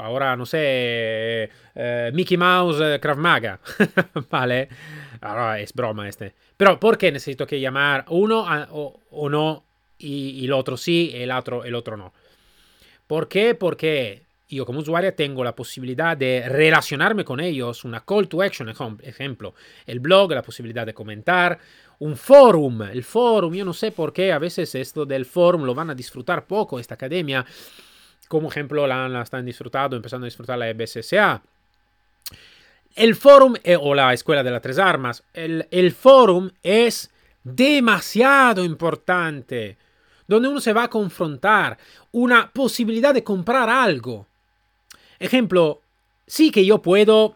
ahora 0.00 0.36
no 0.36 0.46
sé, 0.46 1.50
eh, 1.74 2.10
Mickey 2.14 2.36
Mouse 2.36 2.80
eh, 2.80 3.00
Krav 3.00 3.18
Maga? 3.18 3.60
vale, 4.30 4.68
ahora 5.20 5.60
es 5.60 5.72
broma 5.72 6.08
este. 6.08 6.34
Pero 6.56 6.78
¿por 6.78 6.98
qué 6.98 7.12
necesito 7.12 7.46
que 7.46 7.60
llamar 7.60 8.04
uno 8.08 8.44
o, 8.70 9.00
o, 9.10 9.28
no 9.28 9.64
y, 9.98 10.30
y, 10.40 10.44
el 10.46 10.52
otro 10.52 10.76
sí 10.76 11.10
y 11.14 11.22
el 11.22 11.30
otro, 11.30 11.64
el 11.64 11.74
otro 11.74 11.96
no? 11.96 12.12
¿Por 13.06 13.28
qué? 13.28 13.54
Porque 13.54 14.22
yo 14.56 14.64
como 14.64 14.80
usuario 14.80 15.12
tengo 15.14 15.44
la 15.44 15.54
posibilidad 15.54 16.16
de 16.16 16.48
relacionarme 16.48 17.24
con 17.24 17.38
ellos, 17.40 17.84
una 17.84 18.00
call 18.00 18.28
to 18.28 18.40
action, 18.42 18.72
ejemplo, 19.02 19.54
el 19.86 20.00
blog, 20.00 20.32
la 20.32 20.42
posibilidad 20.42 20.86
de 20.86 20.94
comentar, 20.94 21.58
un 21.98 22.16
forum, 22.16 22.82
el 22.82 23.04
forum, 23.04 23.52
yo 23.54 23.64
no 23.64 23.74
sé 23.74 23.92
por 23.92 24.12
qué 24.12 24.32
a 24.32 24.38
veces 24.38 24.74
esto 24.74 25.04
del 25.04 25.26
forum 25.26 25.64
lo 25.64 25.74
van 25.74 25.90
a 25.90 25.94
disfrutar 25.94 26.46
poco 26.46 26.78
esta 26.78 26.94
academia, 26.94 27.44
como 28.28 28.48
ejemplo 28.48 28.86
la, 28.86 29.08
la 29.08 29.22
están 29.22 29.44
disfrutando, 29.44 29.96
empezando 29.96 30.24
a 30.24 30.28
disfrutar 30.28 30.58
la 30.58 30.68
EBSSA. 30.68 31.42
El 32.94 33.14
forum 33.14 33.54
eh, 33.64 33.76
o 33.80 33.94
la 33.94 34.12
escuela 34.12 34.42
de 34.42 34.50
las 34.50 34.62
tres 34.62 34.78
armas, 34.78 35.22
el, 35.32 35.66
el 35.70 35.92
forum 35.92 36.50
es 36.62 37.10
demasiado 37.42 38.64
importante 38.64 39.76
donde 40.28 40.48
uno 40.48 40.60
se 40.60 40.74
va 40.74 40.84
a 40.84 40.90
confrontar, 40.90 41.78
una 42.12 42.50
posibilidad 42.50 43.14
de 43.14 43.24
comprar 43.24 43.70
algo. 43.70 44.26
Ejemplo, 45.18 45.80
sí 46.26 46.50
que 46.50 46.64
yo 46.64 46.82
puedo 46.82 47.34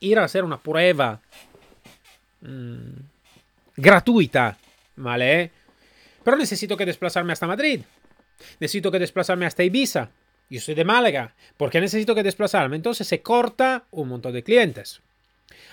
ir 0.00 0.18
a 0.18 0.24
hacer 0.24 0.44
una 0.44 0.56
prueba 0.56 1.20
mmm, 2.40 2.88
gratuita, 3.76 4.56
¿vale? 4.96 5.52
Pero 6.24 6.38
necesito 6.38 6.76
que 6.76 6.86
desplazarme 6.86 7.34
hasta 7.34 7.46
Madrid. 7.46 7.82
Necesito 8.60 8.90
que 8.90 8.98
desplazarme 8.98 9.46
hasta 9.46 9.64
Ibiza. 9.64 10.10
Yo 10.50 10.60
soy 10.60 10.74
de 10.74 10.84
Málaga. 10.84 11.34
¿Por 11.56 11.70
qué 11.70 11.80
necesito 11.80 12.14
que 12.14 12.22
desplazarme? 12.22 12.76
Entonces 12.76 13.06
se 13.06 13.20
corta 13.20 13.84
un 13.90 14.08
montón 14.08 14.32
de 14.32 14.42
clientes. 14.42 15.00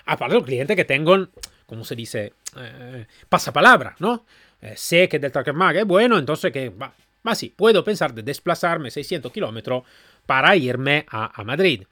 Aparte 0.06 0.36
los 0.36 0.46
clientes 0.46 0.76
que 0.76 0.86
tengan, 0.86 1.30
como 1.66 1.84
se 1.84 1.96
dice, 1.96 2.34
eh, 2.58 3.06
pasapalabra, 3.30 3.96
¿no? 4.00 4.26
Eh, 4.62 4.74
sé 4.76 5.08
que 5.08 5.20
Delta 5.20 5.44
Maga 5.54 5.82
es 5.82 5.88
bueno, 5.88 6.18
entonces 6.18 6.52
que 6.52 6.70
va, 6.70 6.94
va 7.26 7.36
sí, 7.36 7.54
puedo 7.56 7.84
pensar 7.84 8.14
de 8.14 8.24
desplazarme 8.24 8.92
600 8.92 9.32
kilómetros 9.32 9.84
para 10.26 10.56
irme 10.56 11.06
a, 11.10 11.40
a 11.40 11.44
Madrid. 11.44 11.84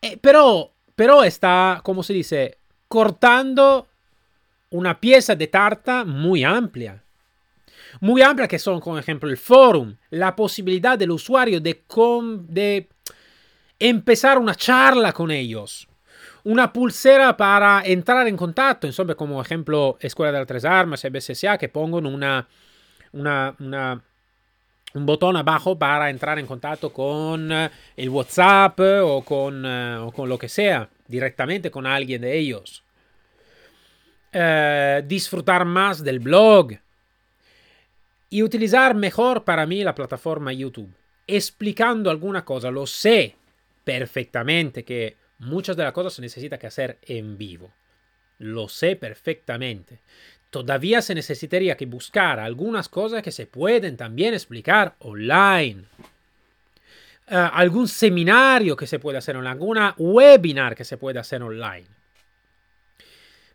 Eh, 0.00 0.18
pero, 0.20 0.72
pero 0.94 1.22
está, 1.24 1.80
como 1.82 2.02
se 2.02 2.12
dice, 2.12 2.58
cortando 2.88 3.88
una 4.70 5.00
pieza 5.00 5.34
de 5.34 5.46
tarta 5.48 6.04
muy 6.04 6.44
amplia. 6.44 7.02
Muy 8.00 8.22
amplia 8.22 8.46
que 8.46 8.58
son, 8.58 8.80
por 8.80 8.98
ejemplo, 8.98 9.28
el 9.28 9.36
forum, 9.36 9.96
la 10.10 10.36
posibilidad 10.36 10.98
del 10.98 11.10
usuario 11.10 11.60
de, 11.60 11.82
de 12.48 12.88
empezar 13.78 14.38
una 14.38 14.54
charla 14.54 15.12
con 15.12 15.30
ellos, 15.30 15.88
una 16.44 16.72
pulsera 16.72 17.36
para 17.36 17.82
entrar 17.84 18.28
en 18.28 18.36
contacto, 18.36 18.86
insomma, 18.86 19.14
como 19.14 19.40
ejemplo, 19.42 19.98
Escuela 20.00 20.32
de 20.32 20.38
las 20.38 20.46
Tres 20.46 20.64
Armas, 20.64 21.04
BSSA, 21.10 21.58
que 21.58 21.68
pongan 21.68 22.06
una, 22.06 22.46
una, 23.12 24.02
un 24.94 25.06
botón 25.06 25.36
abajo 25.36 25.78
para 25.78 26.10
entrar 26.10 26.38
en 26.38 26.46
contacto 26.46 26.92
con 26.92 27.50
eh, 27.52 27.70
el 27.96 28.08
WhatsApp 28.08 28.78
o 28.80 29.22
con, 29.22 29.64
eh, 29.66 30.10
con 30.14 30.28
lo 30.28 30.38
que 30.38 30.48
sea, 30.48 30.88
directamente 31.06 31.70
con 31.70 31.86
alguien 31.86 32.22
de 32.22 32.38
ellos. 32.38 32.82
Eh, 34.32 35.02
disfrutar 35.06 35.64
más 35.64 36.04
del 36.04 36.20
blog 36.20 36.72
y 38.30 38.44
utilizar 38.44 38.94
mejor 38.94 39.44
para 39.44 39.66
mí 39.66 39.82
la 39.82 39.94
plataforma 39.94 40.52
YouTube, 40.52 40.94
explicando 41.26 42.10
alguna 42.10 42.44
cosa. 42.44 42.70
Lo 42.70 42.86
sé 42.86 43.34
perfectamente 43.84 44.84
que 44.84 45.16
muchas 45.40 45.76
de 45.76 45.82
las 45.82 45.92
cosas 45.92 46.14
se 46.14 46.22
necesita 46.22 46.58
que 46.58 46.68
hacer 46.68 46.98
en 47.02 47.36
vivo. 47.36 47.72
Lo 48.38 48.68
sé 48.68 48.94
perfectamente. 48.94 49.98
Todavía 50.48 51.02
se 51.02 51.14
necesitaría 51.14 51.76
que 51.76 51.86
buscar 51.86 52.38
algunas 52.40 52.88
cosas 52.88 53.22
que 53.22 53.32
se 53.32 53.46
pueden 53.46 53.96
también 53.96 54.32
explicar 54.32 54.94
online. 55.00 55.84
Uh, 57.30 57.50
algún 57.52 57.86
seminario 57.86 58.76
que 58.76 58.86
se 58.86 58.98
puede 58.98 59.18
hacer 59.18 59.36
online, 59.36 59.52
alguna 59.52 59.94
webinar 59.98 60.74
que 60.74 60.84
se 60.84 60.96
puede 60.96 61.18
hacer 61.18 61.42
online. 61.42 61.86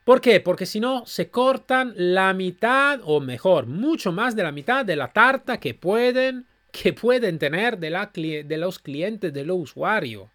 ¿Por 0.06 0.22
qué? 0.22 0.40
Porque 0.40 0.68
si 0.68 0.80
no, 0.80 1.04
se 1.08 1.32
cortan 1.32 1.94
la 1.98 2.32
mitad, 2.34 3.02
o 3.04 3.20
mejor, 3.20 3.66
mucho 3.66 4.12
más 4.12 4.36
de 4.36 4.44
la 4.44 4.52
mitad 4.52 4.86
de 4.86 4.96
la 4.96 5.12
tarta 5.12 5.60
que 5.60 5.74
pueden, 5.74 6.46
que 6.72 6.94
pueden 6.94 7.40
tener 7.40 7.80
de, 7.80 8.44
de 8.48 8.58
los 8.58 8.78
clientes, 8.78 9.34
de 9.34 9.44
los 9.44 9.58
usuarios. 9.58 10.30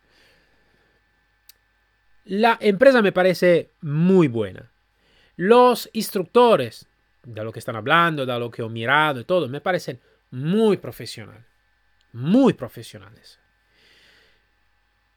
La 2.25 2.59
empresa 2.61 3.01
me 3.01 3.13
parece 3.13 3.71
muy 3.81 4.27
buena. 4.27 4.71
Los 5.37 5.89
instructores, 5.93 6.87
de 7.23 7.45
lo 7.45 7.53
que 7.53 7.61
están 7.61 7.77
hablando, 7.77 8.27
de 8.27 8.39
lo 8.41 8.51
que 8.51 8.63
he 8.63 8.69
mirado 8.69 9.21
y 9.21 9.25
todo, 9.25 9.49
me 9.49 9.61
parecen 9.61 10.01
muy 10.33 10.79
profesionales. 10.79 11.47
Muy 12.13 12.55
profesionales. 12.55 13.40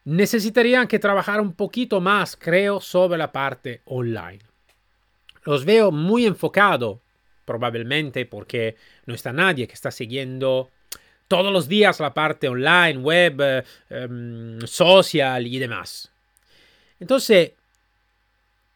Necesitarían 0.06 0.88
que 0.88 1.00
trabajar 1.00 1.39
un 1.39 1.54
poquito 1.54 2.02
más, 2.02 2.36
creo, 2.36 2.82
sobre 2.82 3.18
la 3.18 3.32
parte 3.32 3.82
online. 3.86 4.39
Los 5.44 5.66
veo 5.66 5.92
muy 5.92 6.26
enfocado, 6.26 7.02
probablemente 7.46 8.26
porque 8.26 8.76
no 9.06 9.13
está 9.13 9.32
nadie 9.32 9.68
que 9.68 9.74
está 9.74 9.92
siguiendo 9.92 10.70
todos 11.28 11.52
los 11.52 11.68
días 11.68 12.00
la 12.00 12.13
parte 12.13 12.48
online, 12.48 13.00
web, 13.00 13.42
eh, 13.42 13.63
em, 13.89 14.60
social 14.68 15.48
y 15.48 15.58
demás. 15.60 16.12
Entonces, 17.00 17.54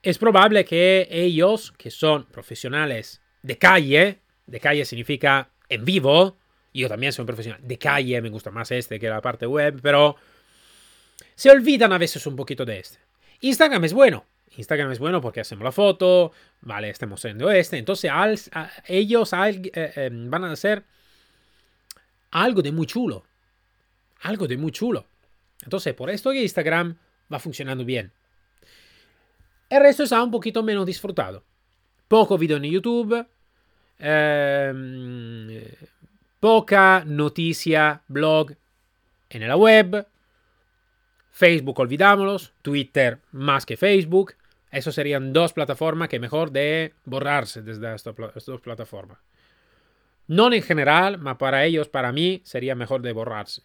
es 0.01 0.17
probable 0.17 0.65
que 0.65 1.07
ellos, 1.11 1.73
que 1.77 1.91
son 1.91 2.25
profesionales 2.25 3.21
de 3.41 3.57
calle, 3.57 4.19
de 4.45 4.59
calle 4.59 4.85
significa 4.85 5.49
en 5.69 5.83
vivo, 5.83 6.37
yo 6.73 6.87
también 6.87 7.11
soy 7.11 7.23
un 7.23 7.27
profesional 7.27 7.61
de 7.63 7.77
calle, 7.77 8.21
me 8.21 8.29
gusta 8.29 8.51
más 8.51 8.71
este 8.71 8.99
que 8.99 9.09
la 9.09 9.21
parte 9.21 9.47
web, 9.47 9.79
pero 9.81 10.15
se 11.37 11.51
olvidan 11.51 11.93
a 11.93 11.99
veces 11.99 12.25
un 12.25 12.35
poquito 12.35 12.65
de 12.65 12.79
este. 12.79 12.97
Instagram 13.41 13.85
es 13.85 13.93
bueno. 13.93 14.25
Instagram 14.57 14.91
es 14.91 14.97
bueno 14.97 15.21
porque 15.21 15.39
hacemos 15.39 15.63
la 15.63 15.71
foto, 15.71 16.31
vale, 16.61 16.89
estamos 16.89 17.19
haciendo 17.19 17.51
este. 17.51 17.77
Entonces 17.77 18.09
ellos 18.87 19.33
eh, 19.33 19.71
eh, 19.73 20.09
van 20.11 20.45
a 20.45 20.51
hacer 20.51 20.83
algo 22.31 22.63
de 22.63 22.71
muy 22.71 22.87
chulo. 22.87 23.23
Algo 24.21 24.47
de 24.47 24.57
muy 24.57 24.71
chulo. 24.71 25.05
Entonces, 25.61 25.93
por 25.93 26.09
esto 26.09 26.31
que 26.31 26.41
Instagram 26.41 26.97
va 27.31 27.37
funcionando 27.37 27.85
bien. 27.85 28.11
El 29.69 29.81
resto 29.81 30.05
está 30.05 30.23
un 30.23 30.31
poquito 30.31 30.63
menos 30.63 30.87
disfrutado. 30.87 31.43
Poco 32.07 32.35
video 32.35 32.57
en 32.57 32.63
YouTube. 32.63 33.27
Eh, 33.99 35.77
poca 36.39 37.03
noticia, 37.05 38.01
blog 38.07 38.55
en 39.29 39.47
la 39.47 39.55
web. 39.55 40.07
Facebook, 41.37 41.79
olvidámoslos. 41.79 42.51
Twitter 42.63 43.19
más 43.31 43.67
que 43.67 43.77
Facebook. 43.77 44.33
Eso 44.71 44.91
serían 44.91 45.33
dos 45.33 45.53
plataformas 45.53 46.09
que 46.09 46.19
mejor 46.19 46.51
de 46.51 46.95
borrarse 47.05 47.61
desde 47.61 47.93
estas 47.93 48.15
dos 48.47 48.59
plataformas. 48.59 49.19
No 50.25 50.51
en 50.51 50.63
general, 50.63 51.19
pero 51.19 51.37
para 51.37 51.63
ellos, 51.63 51.89
para 51.89 52.11
mí, 52.11 52.41
sería 52.43 52.73
mejor 52.73 53.03
de 53.03 53.13
borrarse. 53.13 53.61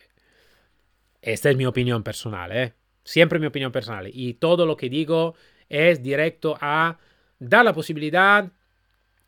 Esta 1.22 1.48
es 1.48 1.56
mi 1.56 1.64
opinión 1.64 2.02
personal, 2.02 2.52
¿eh? 2.52 2.74
Siempre 3.04 3.38
mi 3.38 3.46
opinión 3.46 3.72
personal. 3.72 4.10
Y 4.12 4.34
todo 4.34 4.66
lo 4.66 4.76
que 4.76 4.90
digo 4.90 5.34
es 5.70 6.02
directo 6.02 6.58
a 6.60 6.98
dar 7.38 7.64
la 7.64 7.72
posibilidad 7.72 8.52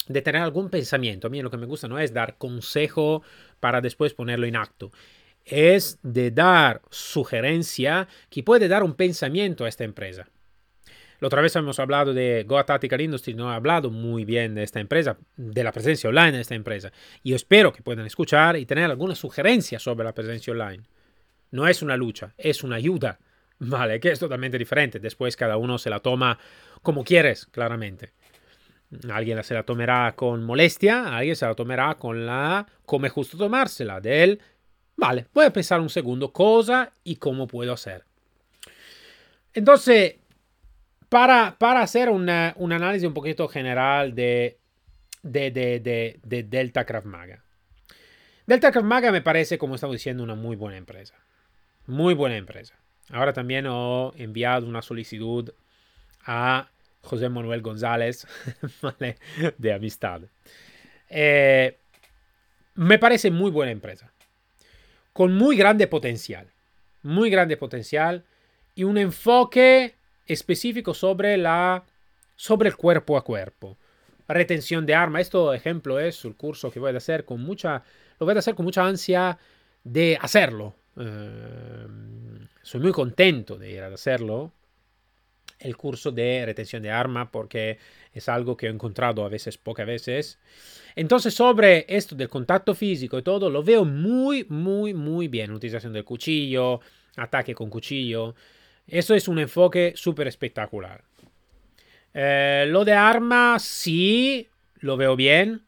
de 0.07 0.21
tener 0.21 0.43
algún 0.43 0.69
pensamiento. 0.69 1.29
A 1.29 1.31
mí 1.31 1.41
lo 1.41 1.51
que 1.51 1.57
me 1.57 1.65
gusta 1.65 1.89
no 1.89 1.99
es 1.99 2.13
dar 2.13 2.37
consejo 2.37 3.23
para 3.59 3.81
después 3.81 4.13
ponerlo 4.13 4.45
en 4.47 4.57
acto 4.57 4.93
es 5.45 5.99
de 6.03 6.31
dar 6.31 6.83
sugerencia 6.91 8.09
que 8.31 8.43
puede 8.43 8.69
dar 8.69 8.83
un 8.83 8.95
pensamiento 8.95 9.65
a 9.65 9.69
esta 9.69 9.85
empresa. 9.85 10.29
La 11.21 11.29
otra 11.29 11.41
vez 11.41 11.55
hemos 11.57 11.79
hablado 11.79 12.13
de 12.13 12.45
Goa 12.47 12.67
Tactical 12.67 13.01
Industries, 13.01 13.37
no 13.37 13.51
he 13.51 13.55
hablado 13.55 13.91
muy 13.91 14.25
bien 14.25 14.55
de 14.55 14.63
esta 14.63 14.81
empresa, 14.81 15.17
de 15.37 15.65
la 15.65 15.73
presencia 15.73 16.11
online 16.11 16.33
de 16.33 16.41
esta 16.41 16.55
empresa. 16.55 16.93
Y 17.23 17.35
espero 17.35 17.73
que 17.73 17.83
puedan 17.83 18.05
escuchar 18.05 18.57
y 18.57 18.67
tener 18.67 18.91
alguna 18.91 19.15
sugerencia 19.15 19.79
sobre 19.79 20.05
la 20.05 20.13
presencia 20.13 20.53
online. 20.53 20.83
No 21.51 21.69
es 21.69 21.83
una 21.83 21.97
lucha, 21.97 22.35
es 22.37 22.65
una 22.65 22.77
ayuda, 22.77 23.21
¿vale? 23.59 24.01
Que 24.01 24.11
es 24.11 24.19
totalmente 24.19 24.59
diferente. 24.59 24.99
Después 24.99 25.37
cada 25.37 25.57
uno 25.57 25.79
se 25.79 25.89
la 25.89 26.01
toma 26.01 26.39
como 26.83 27.05
quieres, 27.05 27.47
claramente. 27.47 28.13
Alguien 29.11 29.43
se 29.43 29.55
la 29.55 29.63
tomará 29.63 30.13
con 30.15 30.45
molestia, 30.45 31.17
alguien 31.17 31.37
se 31.37 31.47
la 31.47 31.55
tomará 31.55 31.95
con 31.95 32.27
la... 32.27 32.67
come 32.85 33.09
justo 33.09 33.39
tomársela, 33.39 34.01
de 34.01 34.25
él 34.25 34.41
Vale, 34.97 35.27
voy 35.35 35.47
a 35.47 35.53
pensar 35.53 35.81
un 35.81 35.91
segundo 35.91 36.33
cosa 36.33 36.93
y 37.03 37.17
cómo 37.17 37.47
puedo 37.47 37.73
hacer. 37.73 38.05
Entonces, 39.53 40.17
para, 41.09 41.57
para 41.59 41.83
hacer 41.83 42.09
una, 42.09 42.55
un 42.57 42.73
análisis 42.73 43.07
un 43.07 43.15
poquito 43.15 43.49
general 43.49 44.15
de, 44.15 44.59
de, 45.23 45.51
de, 45.51 46.21
de, 46.23 46.43
Delta 46.43 46.85
Krav 46.85 47.07
Maga. 47.07 47.43
Delta 48.47 48.71
Krav 48.71 48.85
Maga 48.85 49.11
me 49.11 49.23
parece, 49.23 49.59
como 49.59 49.75
estamos 49.75 49.95
diciendo, 49.95 50.23
una 50.23 50.35
muy 50.35 50.57
buena 50.57 50.77
empresa. 50.77 51.15
Muy 51.87 52.15
buena 52.15 52.37
empresa. 52.37 52.75
Ahora 53.11 53.33
también 53.33 53.67
he 53.67 54.23
enviado 54.23 54.67
una 54.67 54.81
solicitud 54.81 55.53
a 56.25 56.71
José 57.03 57.29
Manuel 57.29 57.61
González 57.63 58.27
de 59.59 59.73
amistad. 59.73 60.23
Eh, 61.11 61.79
me 62.75 62.99
parece 62.99 63.31
muy 63.31 63.51
buena 63.51 63.73
empresa 63.73 64.14
con 65.15 65.33
muy 65.33 65.57
grande 65.57 65.87
potencial, 65.87 66.49
muy 67.03 67.31
grande 67.31 67.57
potencial 67.57 68.25
y 68.75 68.85
un 68.85 68.99
enfoque 68.99 69.95
específico 70.27 70.93
sobre, 70.93 71.37
la, 71.39 71.85
sobre 72.37 72.69
el 72.69 72.77
cuerpo 72.77 73.17
a 73.17 73.25
cuerpo. 73.25 73.79
Retención 74.27 74.85
de 74.85 74.95
arma, 74.95 75.21
esto 75.21 75.55
ejemplo 75.55 76.01
es 76.01 76.25
el 76.25 76.35
curso 76.35 76.71
que 76.71 76.81
voy 76.81 76.93
a 76.93 76.97
hacer 76.97 77.25
con 77.25 77.41
mucha, 77.41 77.85
lo 78.19 78.27
voy 78.27 78.35
a 78.35 78.39
hacer 78.41 78.57
con 78.57 78.65
mucha 78.65 78.85
ansia 78.85 79.39
de 79.85 80.19
hacerlo. 80.21 80.75
Eh, 80.97 81.87
soy 82.63 82.81
muy 82.81 82.93
contento 82.93 83.57
de 83.57 83.71
ir 83.71 83.83
a 83.83 83.95
hacerlo, 83.95 84.53
el 85.59 85.77
curso 85.77 86.11
de 86.13 86.45
retención 86.47 86.83
de 86.83 86.91
arma, 86.91 87.31
porque 87.31 87.79
es 88.13 88.29
algo 88.29 88.57
que 88.57 88.67
he 88.67 88.71
encontrado 88.71 89.25
a 89.25 89.29
veces, 89.29 89.59
pocas 89.59 89.87
veces. 89.87 90.39
Entonces, 90.97 91.35
sobre 91.35 91.87
esto 91.89 92.15
del 92.15 92.29
contacto 92.29 92.75
físico 92.75 93.19
y 93.19 93.23
todo, 93.23 93.51
lo 93.51 93.63
veo 93.63 93.85
muy, 93.85 94.45
muy, 94.49 94.95
muy 94.95 95.29
bien. 95.29 95.53
Utilización 95.53 95.93
del 95.93 96.05
cuchillo, 96.05 96.81
ataque 97.17 97.55
con 97.55 97.71
cuchillo. 97.71 98.35
Eso 98.87 99.15
es 99.15 99.29
un 99.29 99.39
enfoque 99.39 99.93
súper 99.97 100.29
espectacular. 100.29 101.03
Eh, 102.13 102.67
lo 102.69 102.85
de 102.85 102.93
armas, 102.93 103.63
sí, 103.63 104.49
lo 104.81 104.97
veo 104.97 105.17
bien. 105.17 105.63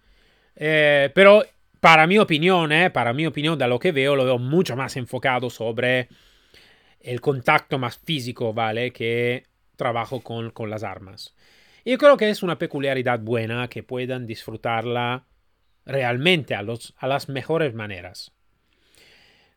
Eh, 0.55 1.11
pero 1.15 1.45
para 1.81 2.07
mi 2.07 2.19
opinión, 2.19 2.73
eh, 2.73 2.91
para 2.91 3.13
mi 3.13 3.27
opinión, 3.27 3.59
de 3.59 3.67
lo 3.67 3.79
que 3.79 3.93
veo, 3.93 4.17
lo 4.17 4.25
veo 4.25 4.39
mucho 4.39 4.77
más 4.77 4.97
enfocado 4.97 5.51
sobre 5.51 6.09
el 7.01 7.21
contacto 7.21 7.79
más 7.79 7.99
físico, 7.99 8.53
¿vale? 8.53 8.93
Que 8.93 9.45
trabajo 9.77 10.21
con, 10.21 10.51
con 10.51 10.71
las 10.71 10.83
armas. 10.83 11.35
Y 11.85 11.93
yo 11.93 11.99
creo 11.99 12.17
que 12.17 12.29
es 12.29 12.43
una 12.43 12.59
peculiaridad 12.59 13.21
buena 13.21 13.69
que 13.69 13.83
puedan 13.83 14.27
disfrutarla 14.27 15.27
realmente 15.85 16.55
a, 16.55 16.63
los, 16.63 16.95
a 16.99 17.07
las 17.07 17.29
mejores 17.29 17.75
maneras. 17.75 18.33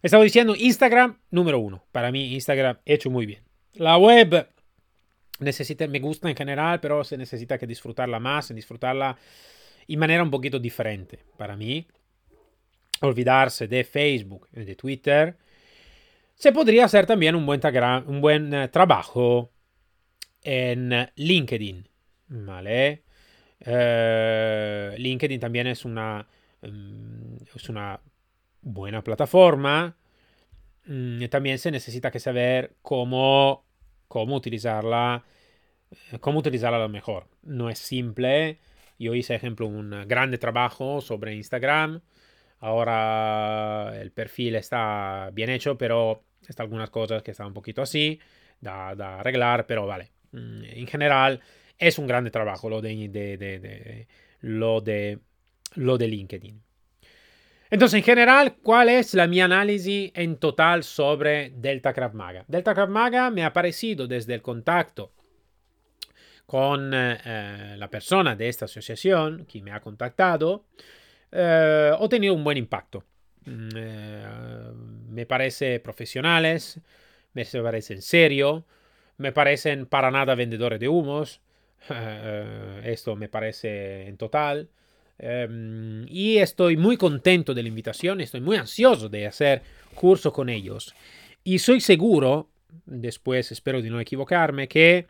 Estaba 0.01 0.23
diciendo 0.23 0.55
Instagram 0.55 1.17
número 1.31 1.59
uno. 1.59 1.83
Para 1.91 2.11
mí 2.11 2.33
Instagram 2.33 2.77
hecho 2.85 3.09
muy 3.09 3.25
bien. 3.25 3.41
La 3.73 3.97
web 3.97 4.47
necesita, 5.39 5.87
me 5.87 5.99
gusta 5.99 6.29
en 6.29 6.35
general, 6.35 6.79
pero 6.79 7.03
se 7.03 7.17
necesita 7.17 7.57
que 7.57 7.67
disfrutarla 7.67 8.19
más, 8.19 8.53
disfrutarla 8.53 9.17
en 9.87 9.99
manera 9.99 10.23
un 10.23 10.29
poquito 10.29 10.59
diferente. 10.59 11.19
Para 11.35 11.57
mí, 11.57 11.87
olvidarse 13.01 13.67
de 13.67 13.83
Facebook 13.83 14.47
de 14.51 14.75
Twitter, 14.75 15.35
se 16.35 16.51
podría 16.51 16.85
hacer 16.85 17.05
también 17.05 17.35
un 17.35 17.45
buen, 17.45 17.59
un 18.05 18.21
buen 18.21 18.53
eh, 18.53 18.67
trabajo 18.69 19.51
en 20.43 21.11
LinkedIn. 21.15 21.87
¿Vale? 22.27 23.03
Eh, 23.59 24.95
LinkedIn 24.97 25.39
también 25.39 25.67
es 25.67 25.85
una, 25.85 26.27
mm, 26.61 27.35
es 27.55 27.69
una 27.69 27.99
buena 28.61 29.03
plataforma. 29.03 29.95
Mm, 30.85 31.25
también 31.27 31.59
se 31.59 31.71
necesita 31.71 32.11
saber 32.19 32.75
cómo, 32.81 33.65
cómo 34.07 34.35
utilizarla, 34.35 35.23
eh, 36.11 36.19
cómo 36.19 36.39
utilizarla 36.39 36.79
lo 36.79 36.89
mejor. 36.89 37.27
No 37.43 37.69
es 37.69 37.79
simple. 37.79 38.59
Yo 38.99 39.15
hice, 39.15 39.35
ejemplo, 39.35 39.67
un 39.67 39.91
grande 40.07 40.37
trabajo 40.37 41.01
sobre 41.01 41.35
Instagram. 41.35 42.01
Ahora 42.59 43.93
el 44.01 44.11
perfil 44.11 44.55
está 44.55 45.29
bien 45.33 45.49
hecho, 45.49 45.77
pero 45.77 46.23
está 46.47 46.63
algunas 46.63 46.89
cosas 46.89 47.23
que 47.23 47.31
están 47.31 47.47
un 47.47 47.53
poquito 47.53 47.81
así, 47.81 48.19
da, 48.61 48.95
da 48.95 49.19
arreglar, 49.19 49.65
pero 49.67 49.87
vale. 49.87 50.11
Mm, 50.31 50.63
en 50.63 50.87
general, 50.87 51.41
es 51.77 51.97
un 51.97 52.07
grande 52.07 52.31
trabajo 52.31 52.69
lo 52.69 52.81
de, 52.81 53.09
de, 53.09 54.07
lo 54.41 54.81
de, 54.81 55.19
lo 55.75 55.97
de 55.97 56.07
LinkedIn. 56.07 56.61
Entonces, 57.71 57.99
en 57.99 58.03
general, 58.03 58.55
¿cuál 58.63 58.89
es 58.89 59.13
la 59.13 59.27
mi 59.27 59.41
análisis 59.41 60.11
en 60.15 60.37
total 60.37 60.83
sobre 60.83 61.51
Delta 61.51 61.93
Krav 61.93 62.15
Maga? 62.15 62.43
Delta 62.47 62.73
Krav 62.73 62.89
Maga 62.89 63.29
me 63.29 63.43
ha 63.43 63.53
parecido 63.53 64.07
desde 64.07 64.33
el 64.33 64.41
contacto 64.41 65.13
con 66.49 66.91
eh, 66.95 67.75
la 67.77 67.89
persona 67.91 68.35
de 68.35 68.49
esta 68.49 68.65
asociación 68.65 69.45
que 69.45 69.61
me 69.61 69.71
ha 69.71 69.79
contactado, 69.79 70.65
eh, 71.31 71.91
he 71.99 72.09
tenido 72.09 72.33
un 72.33 72.43
buen 72.43 72.57
impacto. 72.57 73.03
Mm, 73.45 73.69
eh, 73.75 74.71
me 75.09 75.27
parece 75.27 75.79
profesionales, 75.79 76.79
me 77.33 77.45
parecen 77.45 78.01
serio, 78.01 78.65
me 79.19 79.31
parecen 79.31 79.85
para 79.85 80.09
nada 80.09 80.33
vendedores 80.33 80.79
de 80.79 80.87
humos, 80.87 81.41
Eh, 81.89 82.81
esto 82.85 83.15
me 83.15 83.29
parece 83.29 84.07
en 84.07 84.17
total. 84.17 84.69
Em, 85.17 86.05
y 86.07 86.37
estoy 86.37 86.77
muy 86.77 86.97
contento 86.97 87.53
de 87.53 87.63
la 87.63 87.69
invitación, 87.69 88.21
estoy 88.21 88.41
muy 88.41 88.55
ansioso 88.57 89.09
de 89.09 89.27
hacer 89.27 89.61
curso 89.95 90.31
con 90.31 90.49
ellos. 90.49 90.93
Y 91.43 91.59
soy 91.59 91.81
seguro, 91.81 92.49
después 92.85 93.51
espero 93.51 93.81
de 93.81 93.89
no 93.89 93.99
equivocarme, 93.99 94.67
que 94.67 95.07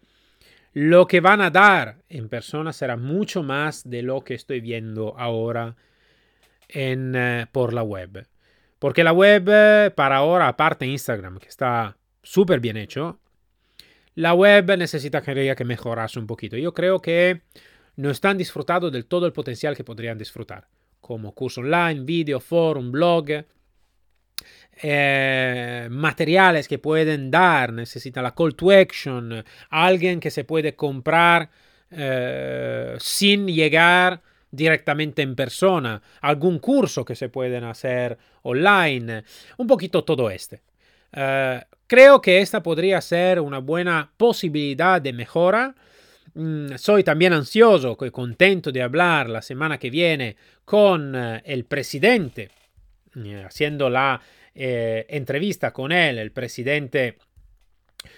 lo 0.74 1.08
que 1.08 1.20
van 1.22 1.42
a 1.42 1.52
dar 1.52 1.98
en 2.10 2.30
persona 2.30 2.74
será 2.74 2.98
mucho 2.98 3.44
más 3.44 3.88
de 3.88 4.02
lo 4.02 4.24
que 4.24 4.36
estoy 4.36 4.62
viendo 4.62 5.16
ahora 5.18 5.76
en, 6.68 7.16
eh, 7.16 7.48
por 7.52 7.74
la 7.74 7.84
web. 7.84 8.28
Porque 8.80 9.04
la 9.04 9.12
web, 9.12 9.48
eh, 9.50 9.92
para 9.92 10.18
ahora, 10.18 10.48
aparte 10.48 10.86
Instagram, 10.88 11.38
que 11.40 11.50
está 11.50 11.98
súper 12.24 12.60
bien 12.60 12.78
hecho, 12.78 13.20
la 14.20 14.34
web 14.34 14.78
necesita 14.78 15.22
que 15.22 15.64
mejorarse 15.64 16.20
un 16.20 16.28
poquito. 16.28 16.58
Yo 16.58 16.74
creo 16.74 17.02
que 17.02 17.44
no 17.96 18.10
están 18.10 18.38
disfrutando 18.38 18.92
del 18.92 19.06
todo 19.06 19.26
el 19.26 19.32
potencial 19.32 19.78
que 19.78 19.86
podrían 19.86 20.18
disfrutar, 20.18 20.68
como 21.00 21.34
curso 21.34 21.62
online, 21.62 22.02
video, 22.02 22.42
forum, 22.42 22.92
blog, 22.92 23.46
eh, 24.82 25.88
materiales 25.90 26.68
que 26.68 26.80
pueden 26.80 27.32
dar, 27.32 27.72
necesita 27.72 28.22
la 28.22 28.36
call 28.36 28.56
to 28.56 28.72
action, 28.72 29.42
alguien 29.70 30.20
que 30.20 30.32
se 30.32 30.44
puede 30.44 30.76
comprar 30.76 31.50
eh, 31.90 32.98
sin 33.00 33.48
llegar 33.48 34.22
directamente 34.52 35.22
en 35.22 35.34
persona, 35.38 36.02
algún 36.20 36.60
curso 36.60 37.06
que 37.06 37.16
se 37.16 37.30
pueden 37.30 37.64
hacer 37.64 38.18
online, 38.42 39.24
un 39.56 39.68
poquito 39.68 40.04
todo 40.04 40.30
este. 40.30 40.62
Eh, 41.12 41.62
creo 41.88 42.22
que 42.22 42.40
esta 42.40 42.62
podría 42.62 43.02
ser 43.02 43.40
una 43.40 43.60
buena 43.60 44.12
posibilidad 44.18 45.02
de 45.02 45.14
mejora. 45.14 45.76
Mm, 46.34 46.76
soy 46.78 47.04
también 47.04 47.34
ansioso 47.34 47.98
y 48.02 48.12
contento 48.12 48.72
de 48.72 48.82
hablar 48.82 49.30
la 49.30 49.42
semana 49.42 49.78
que 49.78 49.90
viene 49.90 50.36
con 50.66 51.16
eh, 51.16 51.42
el 51.46 51.66
presidente, 51.66 52.50
eh, 53.16 53.44
haciendo 53.46 53.90
la 53.90 54.22
entrevista 54.62 55.72
con 55.72 55.94
él, 55.94 56.18
el 56.18 56.32
presidente 56.32 57.18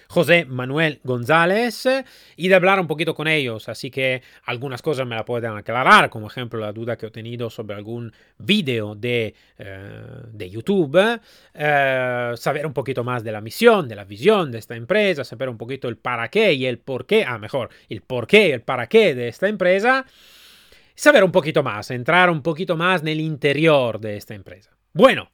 José 0.08 0.44
Manuel 0.44 1.00
González 1.04 1.88
y 2.36 2.48
de 2.48 2.54
hablar 2.54 2.78
un 2.78 2.86
poquito 2.86 3.14
con 3.14 3.28
ellos. 3.28 3.68
Así 3.68 3.90
que 3.90 4.22
algunas 4.44 4.82
cosas 4.82 5.06
me 5.06 5.16
la 5.16 5.24
pueden 5.24 5.52
aclarar, 5.52 6.10
como 6.10 6.26
ejemplo 6.26 6.60
la 6.60 6.72
duda 6.72 6.96
que 6.96 7.06
he 7.06 7.10
tenido 7.10 7.50
sobre 7.50 7.76
algún 7.76 8.12
vídeo 8.38 8.94
de, 8.94 9.34
eh, 9.58 9.90
de 10.30 10.50
YouTube, 10.50 11.20
eh, 11.54 12.32
saber 12.36 12.66
un 12.66 12.72
poquito 12.72 13.04
más 13.04 13.24
de 13.24 13.32
la 13.32 13.40
misión, 13.40 13.88
de 13.88 13.96
la 13.96 14.04
visión 14.04 14.52
de 14.52 14.58
esta 14.58 14.76
empresa, 14.76 15.24
saber 15.24 15.48
un 15.48 15.58
poquito 15.58 15.88
el 15.88 15.96
para 15.96 16.28
qué 16.28 16.52
y 16.52 16.66
el 16.66 16.78
por 16.78 17.06
qué, 17.06 17.24
ah, 17.24 17.38
mejor, 17.38 17.70
el 17.88 18.02
por 18.02 18.26
qué 18.26 18.48
y 18.48 18.52
el 18.52 18.62
para 18.62 18.86
qué 18.88 19.14
de 19.14 19.28
esta 19.28 19.48
empresa. 19.48 20.04
Saber 20.94 21.24
un 21.24 21.32
poquito 21.32 21.62
más, 21.62 21.90
entrar 21.90 22.28
un 22.28 22.42
poquito 22.42 22.76
más 22.76 23.00
en 23.00 23.08
el 23.08 23.20
interior 23.20 23.98
de 23.98 24.18
esta 24.18 24.34
empresa. 24.34 24.70
Bueno, 24.92 25.30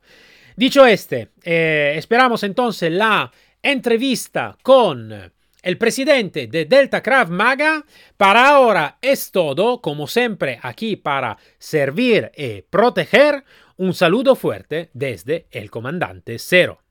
dicho 0.56 0.86
este, 0.86 1.30
eh, 1.42 1.94
esperamos 1.96 2.44
entonces 2.44 2.92
la 2.92 3.32
entrevista 3.62 4.56
con 4.62 5.32
el 5.62 5.78
presidente 5.78 6.46
de 6.46 6.64
Delta 6.64 7.02
Krav 7.02 7.30
Maga. 7.30 7.84
Para 8.16 8.48
ahora 8.48 8.98
es 9.02 9.30
todo, 9.30 9.80
como 9.80 10.06
siempre, 10.06 10.58
aquí 10.62 10.96
para 10.96 11.36
servir 11.58 12.30
y 12.36 12.62
proteger. 12.62 13.44
Un 13.76 13.94
saludo 13.94 14.34
fuerte 14.34 14.90
desde 14.92 15.46
el 15.50 15.70
comandante 15.70 16.38
Cero. 16.38 16.80